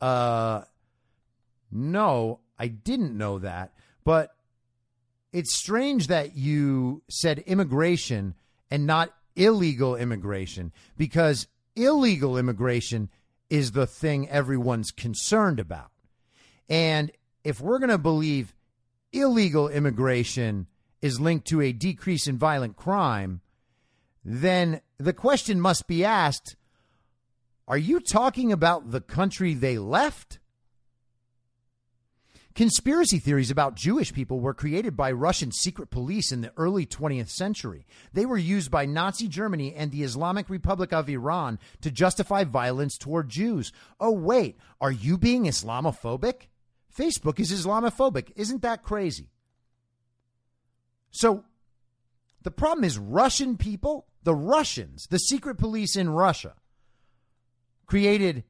[0.00, 0.62] Uh,
[1.72, 3.72] no, I didn't know that,
[4.04, 4.30] but
[5.32, 8.36] it's strange that you said immigration
[8.70, 13.08] and not illegal immigration because illegal immigration
[13.50, 15.90] is the thing everyone's concerned about.
[16.68, 17.10] And
[17.44, 18.54] if we're going to believe
[19.12, 20.66] illegal immigration
[21.00, 23.40] is linked to a decrease in violent crime,
[24.24, 26.56] then the question must be asked
[27.68, 30.38] are you talking about the country they left?
[32.58, 37.28] Conspiracy theories about Jewish people were created by Russian secret police in the early 20th
[37.28, 37.86] century.
[38.12, 42.98] They were used by Nazi Germany and the Islamic Republic of Iran to justify violence
[42.98, 43.70] toward Jews.
[44.00, 46.48] Oh, wait, are you being Islamophobic?
[46.92, 48.32] Facebook is Islamophobic.
[48.34, 49.30] Isn't that crazy?
[51.12, 51.44] So
[52.42, 56.54] the problem is Russian people, the Russians, the secret police in Russia,
[57.86, 58.42] created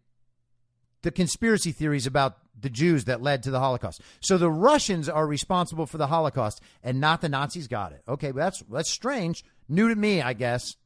[1.03, 4.01] the conspiracy theories about the Jews that led to the Holocaust.
[4.21, 8.03] So the Russians are responsible for the Holocaust and not the Nazis got it.
[8.09, 9.45] Okay, but that's that's strange.
[9.69, 10.77] New to me, I guess.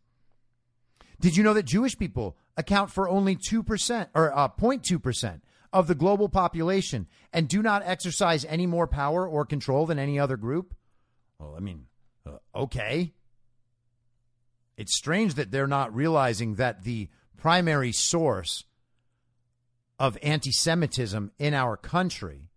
[1.20, 5.40] Did you know that Jewish people account for only 2% or uh, 0.2%
[5.72, 10.18] of the global population and do not exercise any more power or control than any
[10.18, 10.74] other group?
[11.38, 11.86] Well, I mean,
[12.26, 13.14] uh, okay.
[14.76, 18.64] It's strange that they're not realizing that the primary source
[20.02, 22.48] of anti Semitism in our country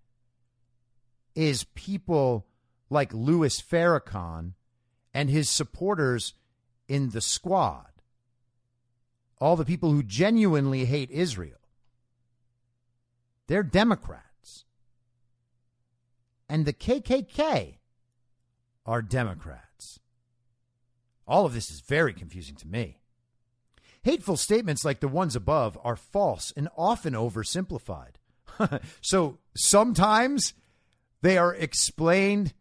[1.36, 2.48] is people
[2.90, 4.54] like Louis Farrakhan
[5.14, 6.34] and his supporters
[6.88, 7.92] in the squad.
[9.40, 11.60] All the people who genuinely hate Israel.
[13.46, 14.66] They're Democrats.
[16.50, 17.76] And the KKK
[18.88, 20.00] are Democrats.
[21.28, 22.98] All of this is very confusing to me.
[24.06, 28.18] Hateful statements like the ones above are false and often oversimplified.
[29.02, 30.54] so sometimes
[31.24, 32.54] they are explained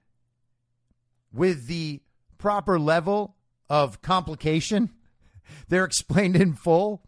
[1.35, 2.01] with the
[2.39, 3.37] proper level
[3.69, 4.89] of complication.
[5.69, 7.03] They're explained in full.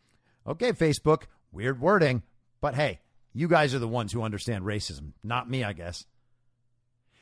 [0.46, 2.22] Okay, Facebook, weird wording,
[2.60, 3.00] but hey,
[3.32, 6.04] you guys are the ones who understand racism, not me, I guess.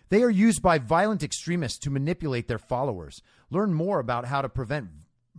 [0.09, 3.23] They are used by violent extremists to manipulate their followers.
[3.53, 4.89] Learn more about how to prevent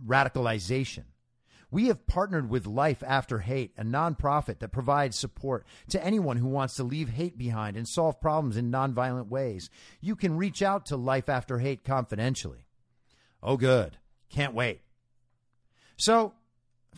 [0.02, 1.04] radicalization.
[1.70, 6.46] We have partnered with Life After Hate, a nonprofit that provides support to anyone who
[6.46, 9.68] wants to leave hate behind and solve problems in nonviolent ways.
[10.00, 12.66] You can reach out to Life After Hate confidentially.
[13.42, 13.96] Oh, good.
[14.30, 14.80] Can't wait.
[15.96, 16.34] So,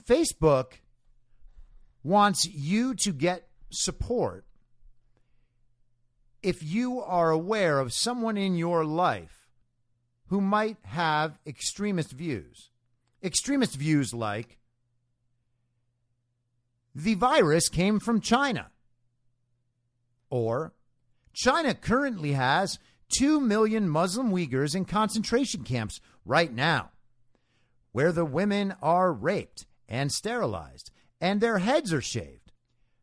[0.07, 0.73] Facebook
[2.03, 4.45] wants you to get support
[6.43, 9.49] if you are aware of someone in your life
[10.29, 12.71] who might have extremist views.
[13.23, 14.58] Extremist views like
[16.99, 18.71] the virus came from China.
[20.31, 20.73] Or
[21.33, 22.79] China currently has
[23.17, 26.91] 2 million Muslim Uyghurs in concentration camps right now,
[27.93, 30.91] where the women are raped and sterilized
[31.21, 32.53] and their heads are shaved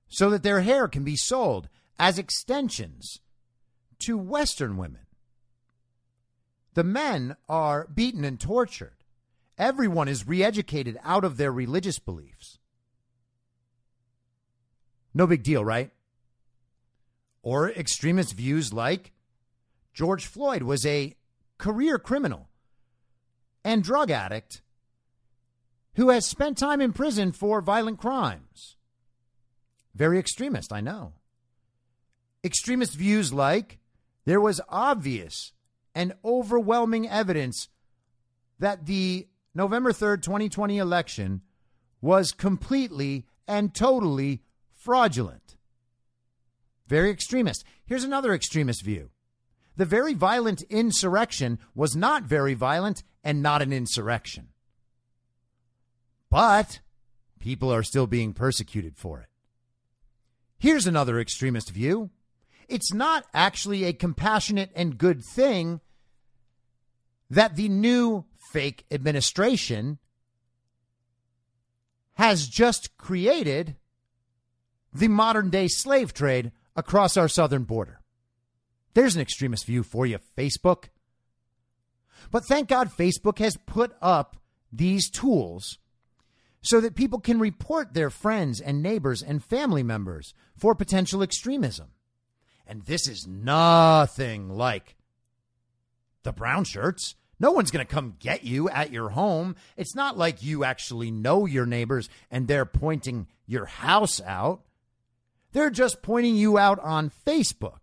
[0.08, 3.20] so that their hair can be sold as extensions
[4.00, 5.08] to Western women.
[6.74, 8.98] The men are beaten and tortured.
[9.58, 12.60] Everyone is re educated out of their religious beliefs.
[15.16, 15.92] No big deal, right?
[17.42, 19.14] Or extremist views like
[19.94, 21.16] George Floyd was a
[21.58, 22.50] career criminal
[23.64, 24.62] and drug addict
[25.94, 28.76] who has spent time in prison for violent crimes.
[29.96, 31.14] Very extremist, I know.
[32.44, 33.80] Extremist views like
[34.26, 35.54] there was obvious
[35.96, 37.70] and overwhelming evidence
[38.60, 41.42] that the November 3rd, 2020 election
[42.02, 44.42] was completely and totally
[44.86, 45.56] fraudulent.
[46.88, 47.66] Very extremist.
[47.88, 49.10] Here's another extremist view.
[49.76, 54.50] The very violent insurrection was not very violent and not an insurrection.
[56.30, 56.80] But
[57.40, 59.28] people are still being persecuted for it.
[60.60, 62.12] Here's another extremist view.
[62.70, 65.82] It's not actually a compassionate and good thing
[67.32, 69.98] that the new fake administration
[72.14, 73.76] has just created
[74.96, 78.00] the modern day slave trade across our southern border.
[78.94, 80.86] There's an extremist view for you, Facebook.
[82.32, 84.38] But thank God Facebook has put up
[84.72, 85.80] these tools
[86.62, 91.90] so that people can report their friends and neighbors and family members for potential extremism.
[92.66, 94.96] And this is nothing like
[96.24, 97.16] the brown shirts.
[97.38, 99.58] No one's going to come get you at your home.
[99.76, 104.62] It's not like you actually know your neighbors and they're pointing your house out.
[105.56, 107.78] They're just pointing you out on Facebook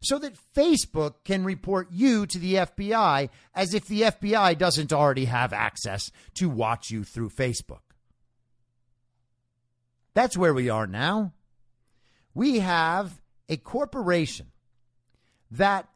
[0.00, 5.24] so that Facebook can report you to the FBI as if the FBI doesn't already
[5.24, 7.80] have access to watch you through Facebook.
[10.14, 11.32] That's where we are now.
[12.32, 14.52] We have a corporation
[15.50, 15.88] that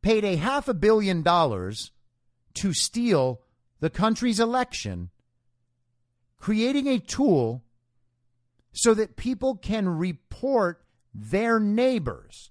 [0.00, 1.90] paid a half a billion dollars
[2.54, 3.40] to steal
[3.80, 5.10] the country's election,
[6.38, 7.63] creating a tool
[8.74, 10.82] so that people can report
[11.14, 12.50] their neighbors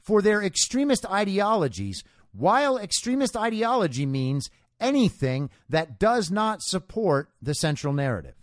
[0.00, 2.02] for their extremist ideologies,
[2.32, 4.50] while extremist ideology means
[4.80, 8.34] anything that does not support the central narrative.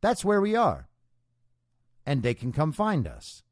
[0.00, 0.88] That's where we are.
[2.06, 3.42] And they can come find us.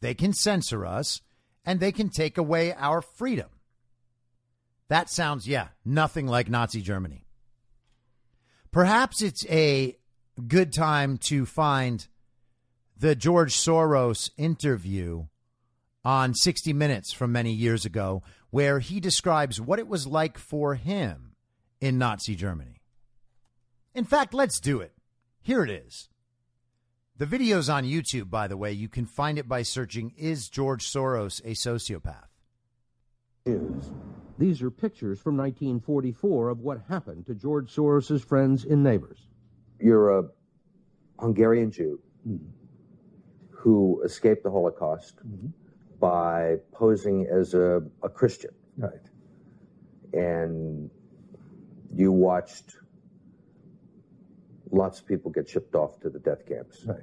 [0.00, 1.20] They can censor us
[1.66, 3.48] and they can take away our freedom.
[4.88, 7.26] That sounds, yeah, nothing like Nazi Germany.
[8.70, 9.97] Perhaps it's a
[10.46, 12.06] good time to find
[12.96, 15.26] the George Soros interview
[16.04, 20.74] on 60 Minutes from many years ago, where he describes what it was like for
[20.74, 21.34] him
[21.80, 22.80] in Nazi Germany.
[23.94, 24.92] In fact, let's do it.
[25.42, 26.08] Here it is.
[27.16, 28.72] The video's on YouTube, by the way.
[28.72, 32.28] You can find it by searching Is George Soros a Sociopath?
[33.44, 33.90] Is.
[34.38, 39.26] These are pictures from 1944 of what happened to George Soros's friends and neighbors.
[39.80, 40.24] You're a
[41.18, 42.44] Hungarian Jew mm-hmm.
[43.50, 45.48] who escaped the Holocaust mm-hmm.
[46.00, 48.50] by posing as a, a Christian.
[48.76, 48.92] Right.
[50.12, 50.90] And
[51.94, 52.76] you watched
[54.70, 56.84] lots of people get shipped off to the death camps.
[56.84, 56.98] Right.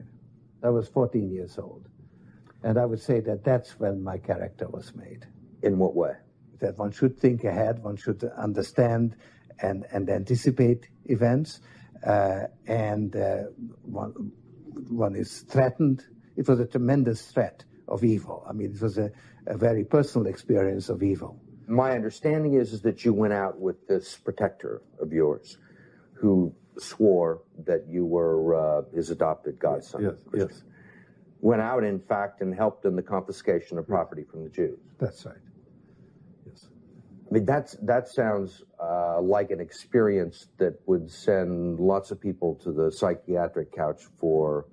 [0.63, 1.87] I was 14 years old.
[2.63, 5.27] And I would say that that's when my character was made.
[5.61, 6.13] In what way?
[6.59, 9.15] That one should think ahead, one should understand
[9.61, 11.59] and, and anticipate events,
[12.03, 13.43] and uh,
[13.83, 14.31] one,
[14.89, 16.05] one is threatened.
[16.35, 18.45] It was a tremendous threat of evil.
[18.47, 19.11] I mean, it was a,
[19.47, 21.39] a very personal experience of evil.
[21.67, 25.57] My understanding is, is that you went out with this protector of yours
[26.13, 30.03] who swore that you were uh, his adopted godson.
[30.03, 30.63] Yes, yes.
[31.39, 34.79] Went out, in fact, and helped in the confiscation of property from the Jews.
[34.99, 35.35] That's right.
[37.35, 42.71] Mean, that's that sounds uh, like an experience that would send lots of people to
[42.71, 44.67] the psychiatric couch for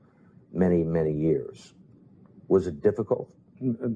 [0.52, 1.74] many, many years.
[2.46, 3.28] Was it difficult?
[3.60, 3.88] Uh,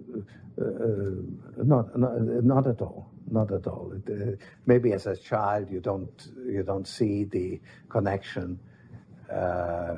[1.63, 2.21] not, not,
[2.53, 3.09] not at all.
[3.31, 3.93] Not at all.
[3.93, 8.59] It, uh, maybe as a child you don't you don't see the connection,
[9.33, 9.97] uh,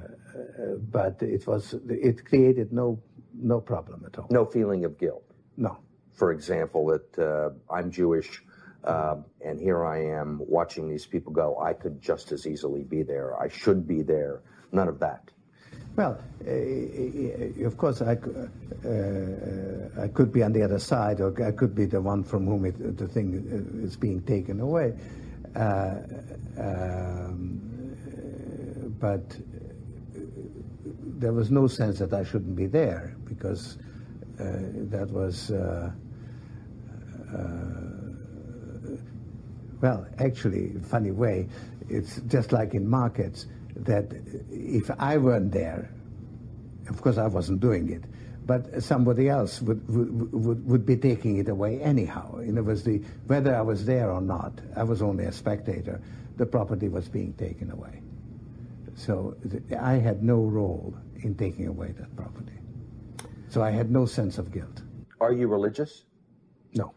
[0.91, 3.01] but it was it created no
[3.35, 4.27] no problem at all.
[4.31, 5.25] No feeling of guilt.
[5.57, 5.79] No.
[6.13, 8.43] For example, that uh, I'm Jewish,
[8.85, 11.59] uh, and here I am watching these people go.
[11.61, 13.41] I could just as easily be there.
[13.41, 14.41] I should be there.
[14.73, 15.31] None of that.
[15.97, 16.17] Well,
[16.47, 21.75] uh, of course, I, uh, I could be on the other side, or I could
[21.75, 24.95] be the one from whom it, the thing is being taken away.
[25.57, 25.97] Uh,
[26.59, 27.61] um,
[29.01, 29.25] but
[31.19, 33.79] there was no sense that I shouldn't be there because
[34.37, 35.51] that was.
[35.51, 35.91] Uh,
[37.37, 37.88] uh,
[39.83, 41.49] well, actually, funny way,
[41.89, 44.13] it's just like in markets that
[44.51, 45.91] if I weren't there,
[46.89, 48.05] of course I wasn't doing it,
[48.47, 52.39] but somebody else would, would, would, would be taking it away anyhow.
[52.39, 56.01] In other words, the, whether I was there or not, I was only a spectator,
[56.39, 58.03] the property was being taken away.
[58.97, 62.53] So th- I had no role in taking away that property.
[63.51, 64.83] So I had no sense of guilt.
[65.21, 66.05] Are you religious?
[66.75, 66.95] No,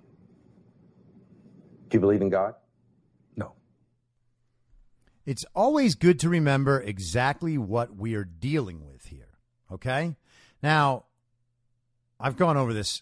[1.90, 2.56] Do you believe in God?
[5.32, 9.30] It's always good to remember exactly what we are dealing with here.
[9.72, 10.18] Okay?
[10.62, 11.06] Now,
[12.20, 13.02] I've gone over this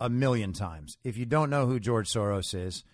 [0.00, 0.96] a million times.
[1.04, 2.84] If you don't know who George Soros is,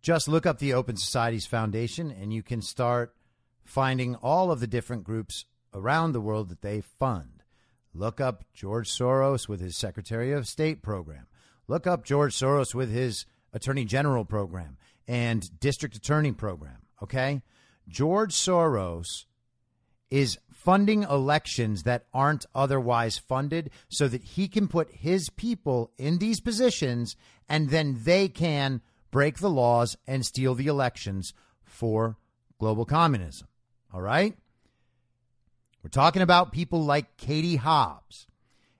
[0.00, 3.14] just look up the Open Societies Foundation and you can start
[3.64, 7.42] finding all of the different groups around the world that they fund.
[7.92, 11.26] Look up George Soros with his Secretary of State program.
[11.68, 16.78] Look up George Soros with his Attorney General program and District Attorney program.
[17.02, 17.42] Okay?
[17.88, 19.24] George Soros
[20.10, 26.18] is funding elections that aren't otherwise funded so that he can put his people in
[26.18, 27.16] these positions
[27.48, 28.80] and then they can
[29.10, 32.16] break the laws and steal the elections for
[32.58, 33.46] global communism.
[33.92, 34.36] All right?
[35.82, 38.26] We're talking about people like Katie Hobbs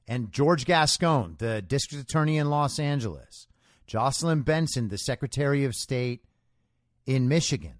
[0.08, 3.46] and George Gascon, the district attorney in Los Angeles,
[3.86, 6.24] Jocelyn Benson, the secretary of state
[7.06, 7.74] in Michigan.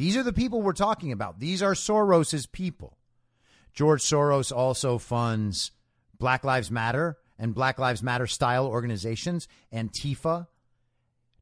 [0.00, 1.40] These are the people we're talking about.
[1.40, 2.96] These are Soros's people.
[3.74, 5.72] George Soros also funds
[6.18, 10.46] Black Lives Matter and Black Lives Matter style organizations, Antifa.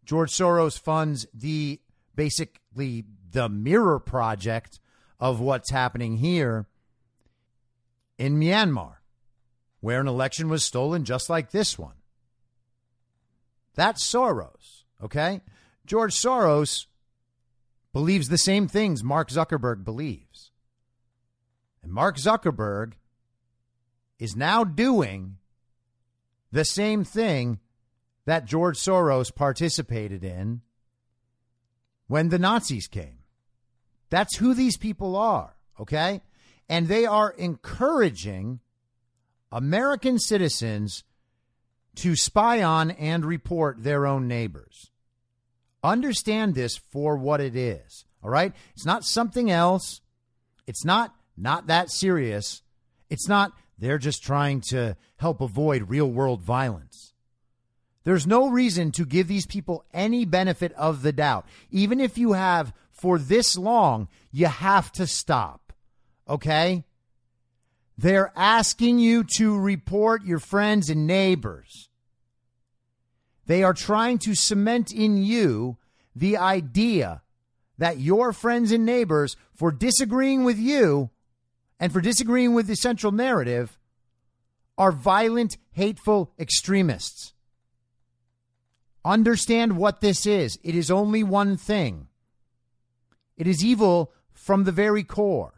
[0.05, 1.81] George Soros funds the
[2.17, 4.81] basically the mirror project
[5.21, 6.67] of what's happening here
[8.19, 8.95] in Myanmar,
[9.79, 11.95] where an election was stolen just like this one.
[13.77, 15.43] That's Soros, okay?
[15.87, 16.88] George Soros
[17.93, 20.51] believes the same things Mark Zuckerberg believes.
[21.83, 22.95] And Mark Zuckerberg
[24.19, 25.37] is now doing
[26.51, 27.59] the same thing
[28.25, 30.61] that George Soros participated in
[32.07, 33.19] when the Nazis came.
[34.11, 36.23] That's who these people are, okay?
[36.69, 38.61] And they are encouraging
[39.53, 41.05] American citizens
[41.97, 44.91] to spy on and report their own neighbors.
[45.83, 48.53] Understand this for what it is, all right?
[48.75, 50.01] It's not something else.
[50.67, 52.63] It's not not that serious.
[53.09, 57.13] It's not they're just trying to help avoid real world violence.
[58.05, 61.47] There's no reason to give these people any benefit of the doubt.
[61.71, 65.73] Even if you have for this long, you have to stop.
[66.29, 66.85] Okay?
[67.97, 71.88] They're asking you to report your friends and neighbors.
[73.49, 75.79] They are trying to cement in you
[76.15, 77.23] the idea
[77.79, 81.09] that your friends and neighbors, for disagreeing with you
[81.81, 83.79] and for disagreeing with the central narrative,
[84.77, 87.33] are violent, hateful extremists.
[89.03, 90.59] Understand what this is.
[90.63, 92.09] It is only one thing.
[93.39, 95.55] It is evil from the very core.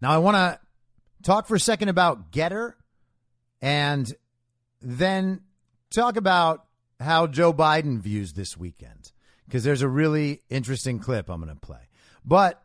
[0.00, 0.60] Now, I want to
[1.24, 2.74] talk for a second about Gettr
[3.60, 4.14] and
[4.80, 5.40] then
[5.90, 6.64] talk about
[7.00, 9.12] how Joe Biden views this weekend
[9.46, 11.88] because there's a really interesting clip I'm going to play.
[12.24, 12.62] But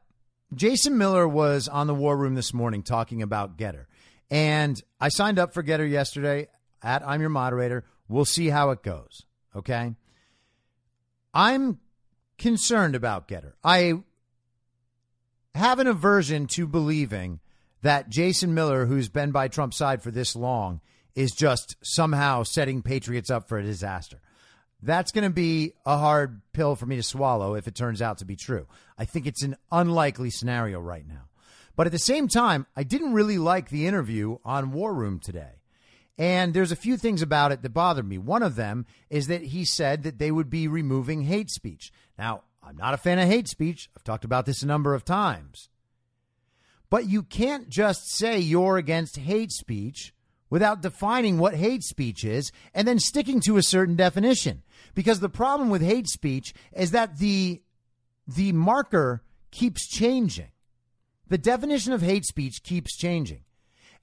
[0.53, 3.85] Jason Miller was on the War Room this morning talking about Gettr.
[4.29, 6.47] And I signed up for Gettr yesterday
[6.83, 7.85] at I'm Your Moderator.
[8.07, 9.23] We'll see how it goes.
[9.55, 9.95] Okay.
[11.33, 11.79] I'm
[12.37, 13.53] concerned about Gettr.
[13.63, 13.93] I
[15.55, 17.39] have an aversion to believing
[17.81, 20.81] that Jason Miller, who's been by Trump's side for this long,
[21.15, 24.19] is just somehow setting patriots up for a disaster.
[24.81, 28.19] That's going to be a hard pill for me to swallow if it turns out
[28.19, 28.67] to be true.
[28.97, 31.29] I think it's an unlikely scenario right now.
[31.75, 35.61] But at the same time, I didn't really like the interview on War Room today.
[36.17, 38.17] And there's a few things about it that bothered me.
[38.17, 41.91] One of them is that he said that they would be removing hate speech.
[42.17, 43.89] Now, I'm not a fan of hate speech.
[43.95, 45.69] I've talked about this a number of times.
[46.89, 50.13] But you can't just say you're against hate speech
[50.49, 54.63] without defining what hate speech is and then sticking to a certain definition.
[54.93, 57.61] Because the problem with hate speech is that the
[58.27, 60.49] the marker keeps changing.
[61.27, 63.43] The definition of hate speech keeps changing.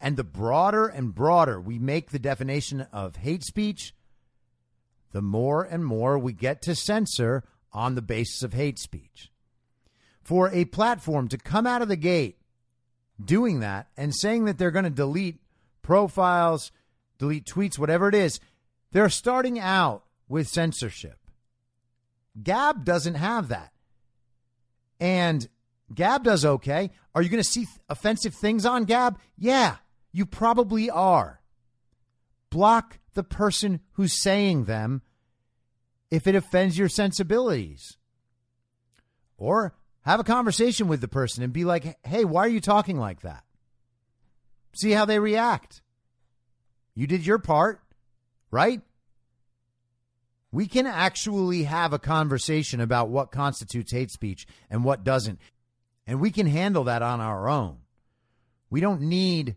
[0.00, 3.94] And the broader and broader we make the definition of hate speech,
[5.12, 9.30] the more and more we get to censor on the basis of hate speech.
[10.20, 12.38] For a platform to come out of the gate
[13.22, 15.41] doing that and saying that they're going to delete
[15.82, 16.72] profiles,
[17.18, 18.40] delete tweets, whatever it is,
[18.92, 21.18] they're starting out with censorship.
[22.40, 23.72] Gab doesn't have that.
[25.00, 25.48] And
[25.94, 26.90] Gab does okay.
[27.14, 29.18] Are you going to see offensive things on Gab?
[29.36, 29.76] Yeah,
[30.12, 31.40] you probably are.
[32.50, 35.02] Block the person who's saying them
[36.10, 37.96] if it offends your sensibilities.
[39.36, 42.98] Or have a conversation with the person and be like, hey, why are you talking
[42.98, 43.44] like that?
[44.74, 45.82] See how they react.
[46.94, 47.80] You did your part,
[48.50, 48.80] right?
[50.50, 55.38] We can actually have a conversation about what constitutes hate speech and what doesn't.
[56.06, 57.78] And we can handle that on our own.
[58.68, 59.56] We don't need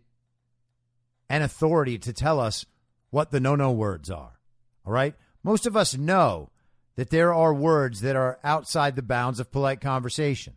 [1.28, 2.64] an authority to tell us
[3.10, 4.38] what the no no words are.
[4.86, 5.14] All right?
[5.42, 6.50] Most of us know
[6.96, 10.54] that there are words that are outside the bounds of polite conversation.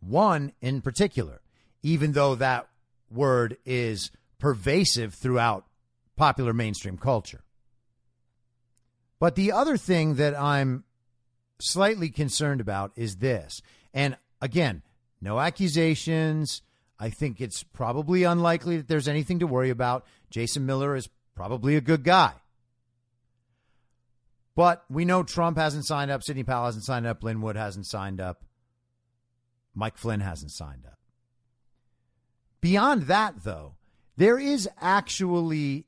[0.00, 1.40] One in particular,
[1.82, 2.68] even though that
[3.12, 5.66] word is pervasive throughout
[6.16, 7.42] popular mainstream culture.
[9.18, 10.84] But the other thing that I'm
[11.60, 13.62] slightly concerned about is this.
[13.94, 14.82] And again,
[15.20, 16.62] no accusations.
[16.98, 20.04] I think it's probably unlikely that there's anything to worry about.
[20.30, 22.32] Jason Miller is probably a good guy.
[24.54, 27.86] But we know Trump hasn't signed up, Sidney Powell hasn't signed up, Lin Wood hasn't
[27.86, 28.44] signed up,
[29.74, 30.98] Mike Flynn hasn't signed up.
[32.62, 33.74] Beyond that, though,
[34.16, 35.84] there is actually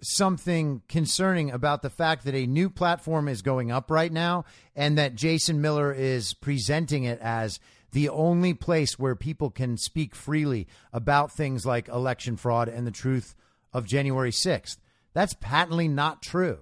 [0.00, 4.44] something concerning about the fact that a new platform is going up right now
[4.76, 7.58] and that Jason Miller is presenting it as
[7.92, 12.92] the only place where people can speak freely about things like election fraud and the
[12.92, 13.34] truth
[13.72, 14.76] of January 6th.
[15.14, 16.58] That's patently not true.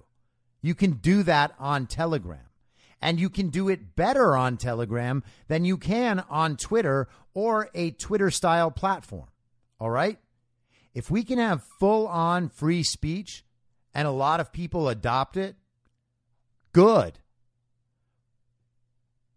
[0.61, 2.39] You can do that on Telegram.
[3.01, 7.91] And you can do it better on Telegram than you can on Twitter or a
[7.91, 9.27] Twitter style platform.
[9.79, 10.17] All right?
[10.93, 13.43] If we can have full on free speech
[13.93, 15.55] and a lot of people adopt it,
[16.73, 17.19] good.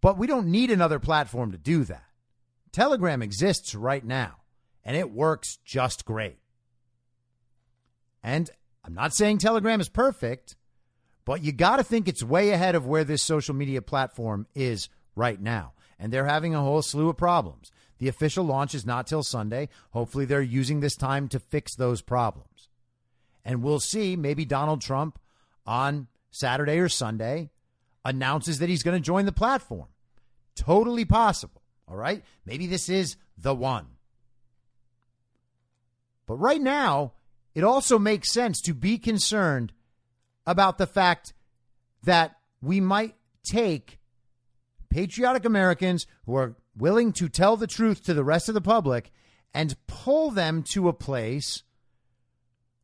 [0.01, 2.05] But we don't need another platform to do that.
[2.73, 4.37] Telegram exists right now,
[4.85, 6.39] and it works just great.
[8.23, 8.51] And
[8.85, 10.57] I'm not saying Telegram is perfect,
[11.25, 14.89] but you got to think it's way ahead of where this social media platform is
[15.15, 15.73] right now.
[15.99, 17.71] And they're having a whole slew of problems.
[18.01, 19.69] The official launch is not till Sunday.
[19.91, 22.69] Hopefully, they're using this time to fix those problems.
[23.45, 24.17] And we'll see.
[24.17, 25.19] Maybe Donald Trump
[25.67, 27.51] on Saturday or Sunday
[28.03, 29.89] announces that he's going to join the platform.
[30.57, 31.61] Totally possible.
[31.87, 32.25] All right.
[32.47, 33.87] Maybe this is the one.
[36.27, 37.13] But right now,
[37.55, 39.73] it also makes sense to be concerned
[40.47, 41.35] about the fact
[42.05, 43.99] that we might take
[44.89, 49.11] patriotic Americans who are willing to tell the truth to the rest of the public
[49.53, 51.63] and pull them to a place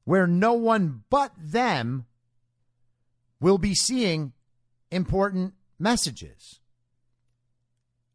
[0.05, 2.07] where no one but them
[3.41, 4.33] will be seeing
[4.91, 6.61] important messages.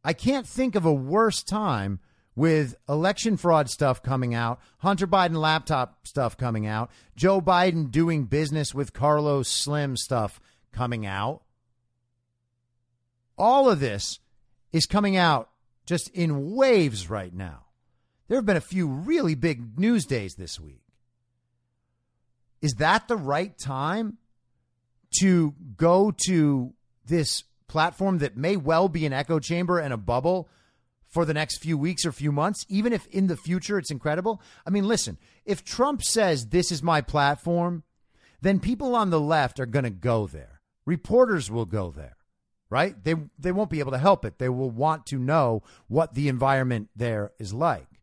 [0.04, 2.00] I can't think of a worse time
[2.36, 8.26] with election fraud stuff coming out, Hunter Biden laptop stuff coming out, Joe Biden doing
[8.26, 10.40] business with Carlos Slim stuff
[10.72, 11.44] coming out.
[13.38, 14.20] All of this
[14.72, 15.51] is coming out
[15.92, 17.66] just in waves right now.
[18.30, 20.84] There have been a few really big news days this week.
[22.62, 24.18] Is that the right time
[25.20, 26.74] to go to
[27.06, 30.48] this platform that may well be an echo chamber and a bubble
[31.10, 34.42] for the next few weeks or few months, even if in the future it's incredible?
[34.66, 37.84] I mean, listen, if Trump says this is my platform,
[38.40, 40.62] then people on the left are going to go there.
[40.86, 42.16] Reporters will go there,
[42.72, 42.96] right?
[43.04, 44.40] They they won't be able to help it.
[44.40, 48.00] They will want to know what the environment there is like.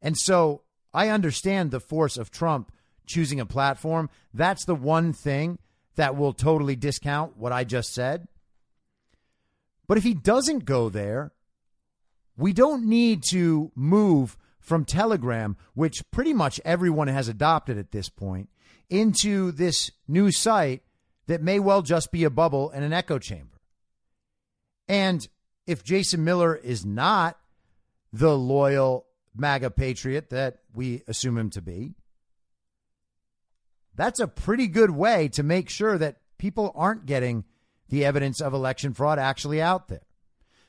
[0.00, 0.62] And so
[0.94, 2.72] I understand the force of Trump
[3.06, 4.08] choosing a platform.
[4.32, 5.58] That's the one thing
[5.96, 8.28] that will totally discount what I just said.
[9.88, 11.32] But if he doesn't go there,
[12.36, 18.08] we don't need to move from Telegram, which pretty much everyone has adopted at this
[18.08, 18.48] point,
[18.88, 20.82] into this new site
[21.26, 23.57] that may well just be a bubble and an echo chamber.
[24.88, 25.26] And
[25.66, 27.38] if Jason Miller is not
[28.12, 31.94] the loyal MAGA patriot that we assume him to be,
[33.94, 37.44] that's a pretty good way to make sure that people aren't getting
[37.88, 40.06] the evidence of election fraud actually out there.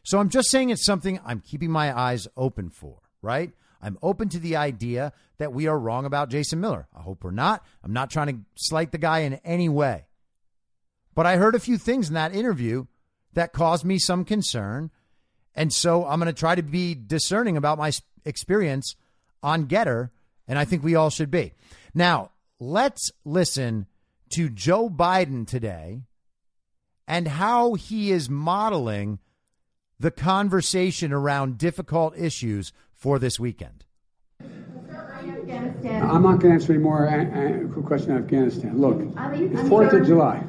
[0.03, 3.51] So I'm just saying it's something I'm keeping my eyes open for, right?
[3.81, 6.87] I'm open to the idea that we are wrong about Jason Miller.
[6.95, 7.65] I hope we're not.
[7.83, 10.05] I'm not trying to slight the guy in any way.
[11.15, 12.85] But I heard a few things in that interview
[13.33, 14.91] that caused me some concern.
[15.55, 17.91] And so I'm going to try to be discerning about my
[18.25, 18.95] experience
[19.43, 20.09] on Gettr.
[20.47, 21.53] And I think we all should be.
[21.93, 23.87] Now, let's listen
[24.31, 26.03] to Joe Biden today
[27.07, 29.19] and how he is modeling
[29.99, 33.85] the conversation around difficult issues for this weekend.
[35.51, 38.79] I'm not going to answer any more uh, uh, a- question on Afghanistan.
[38.79, 40.43] Look, it's Fourth of July.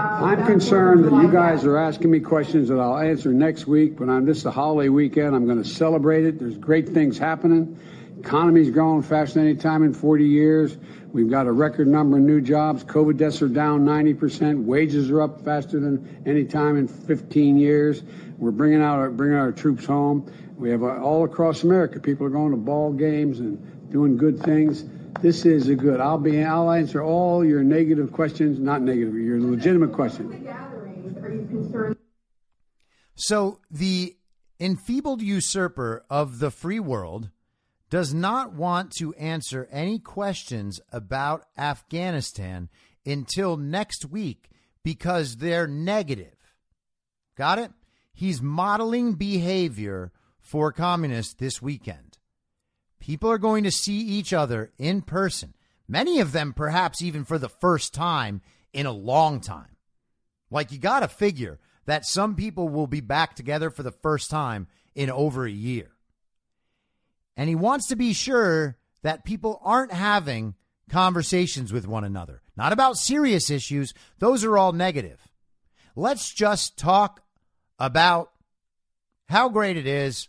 [0.00, 3.96] I'm concerned that you guys are asking me questions that I'll answer next week.
[3.96, 5.34] But on this is a holiday weekend.
[5.34, 6.38] I'm going to celebrate it.
[6.38, 7.78] There's great things happening.
[8.20, 10.76] Economy's growing faster than any time in 40 years.
[11.12, 12.84] We've got a record number of new jobs.
[12.84, 14.64] COVID deaths are down 90%.
[14.64, 18.02] Wages are up faster than any time in 15 years.
[18.36, 20.30] We're bringing out our, bringing our troops home.
[20.56, 22.00] We have uh, all across America.
[22.00, 24.84] People are going to ball games and doing good things.
[25.20, 26.00] This is a good.
[26.00, 26.44] I'll be.
[26.44, 28.58] I'll answer all your negative questions.
[28.58, 29.14] Not negative.
[29.14, 30.34] Your legitimate questions.
[33.14, 34.16] So the
[34.60, 37.30] enfeebled usurper of the free world
[37.90, 42.68] does not want to answer any questions about Afghanistan
[43.06, 44.50] until next week
[44.84, 46.36] because they're negative.
[47.36, 47.72] Got it?
[48.12, 52.07] He's modeling behavior for communists this weekend.
[53.00, 55.54] People are going to see each other in person,
[55.86, 58.42] many of them perhaps even for the first time
[58.72, 59.76] in a long time.
[60.50, 64.30] Like you got to figure that some people will be back together for the first
[64.30, 65.90] time in over a year.
[67.36, 70.54] And he wants to be sure that people aren't having
[70.88, 73.94] conversations with one another, not about serious issues.
[74.18, 75.20] Those are all negative.
[75.94, 77.22] Let's just talk
[77.78, 78.32] about
[79.28, 80.28] how great it is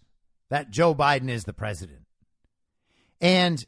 [0.49, 2.01] that Joe Biden is the president.
[3.21, 3.65] And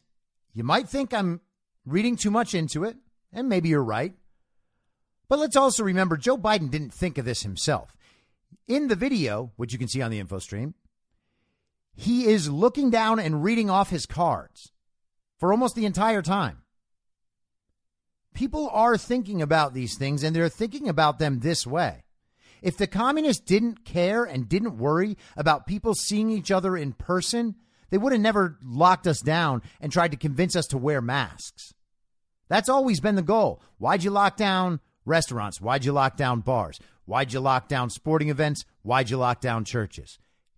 [0.53, 1.41] you might think I'm
[1.85, 2.97] reading too much into it,
[3.33, 4.13] and maybe you're right.
[5.27, 7.95] But let's also remember Joe Biden didn't think of this himself.
[8.67, 10.75] In the video, which you can see on the info stream,
[11.93, 14.71] he is looking down and reading off his cards
[15.37, 16.63] for almost the entire time.
[18.33, 22.03] People are thinking about these things and they're thinking about them this way.
[22.61, 27.55] If the communists didn't care and didn't worry about people seeing each other in person,
[27.91, 31.73] they would have never locked us down and tried to convince us to wear masks.
[32.49, 33.61] That's always been the goal.
[33.77, 35.61] Why'd you lock down restaurants?
[35.61, 36.79] Why'd you lock down bars?
[37.05, 38.65] Why'd you lock down sporting events?
[38.81, 40.17] Why'd you lock down churches?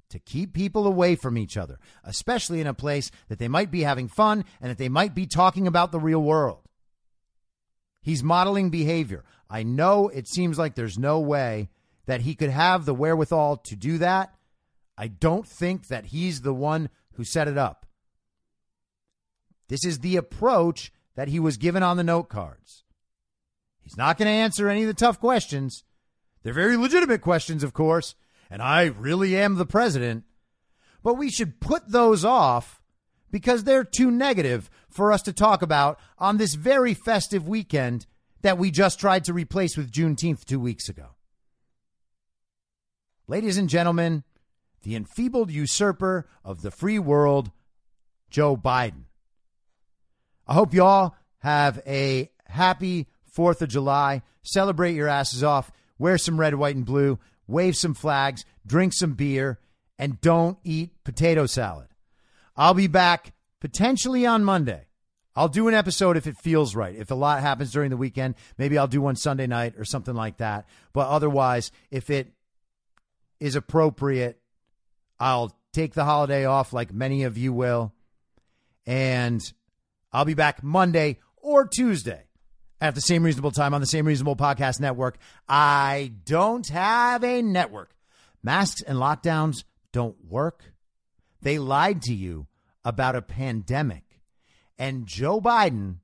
[0.09, 3.81] To keep people away from each other, especially in a place that they might be
[3.81, 6.59] having fun and that they might be talking about the real world.
[8.03, 9.23] He's modeling behavior.
[9.49, 11.69] I know it seems like there's no way
[12.05, 14.35] that he could have the wherewithal to do that.
[14.97, 17.85] I don't think that he's the one who set it up.
[19.69, 22.83] This is the approach that he was given on the note cards.
[23.81, 25.83] He's not going to answer any of the tough questions.
[26.43, 28.15] They're very legitimate questions, of course,
[28.49, 30.23] and I really am the president.
[31.03, 32.81] But we should put those off
[33.31, 38.05] because they're too negative for us to talk about on this very festive weekend
[38.41, 41.15] that we just tried to replace with Juneteenth two weeks ago.
[43.27, 44.23] Ladies and gentlemen,
[44.83, 47.51] the enfeebled usurper of the free world,
[48.29, 49.05] Joe Biden.
[50.45, 54.21] I hope you all have a happy 4th of July.
[54.43, 55.71] Celebrate your asses off.
[55.97, 57.19] Wear some red, white, and blue.
[57.47, 58.45] Wave some flags.
[58.65, 59.59] Drink some beer.
[59.97, 61.87] And don't eat potato salad.
[62.55, 64.87] I'll be back potentially on Monday.
[65.35, 66.95] I'll do an episode if it feels right.
[66.95, 70.13] If a lot happens during the weekend, maybe I'll do one Sunday night or something
[70.13, 70.67] like that.
[70.91, 72.31] But otherwise, if it
[73.39, 74.39] is appropriate,
[75.23, 77.93] I'll take the holiday off like many of you will.
[78.85, 79.41] And
[80.11, 82.25] I'll be back Monday or Tuesday
[82.81, 85.17] at the same reasonable time on the same reasonable podcast network.
[85.47, 87.95] I don't have a network.
[88.43, 89.63] Masks and lockdowns
[89.93, 90.73] don't work.
[91.41, 92.47] They lied to you
[92.83, 94.03] about a pandemic.
[94.77, 95.99] And Joe Biden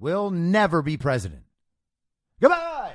[0.00, 1.44] will never be president.
[2.40, 2.94] Goodbye.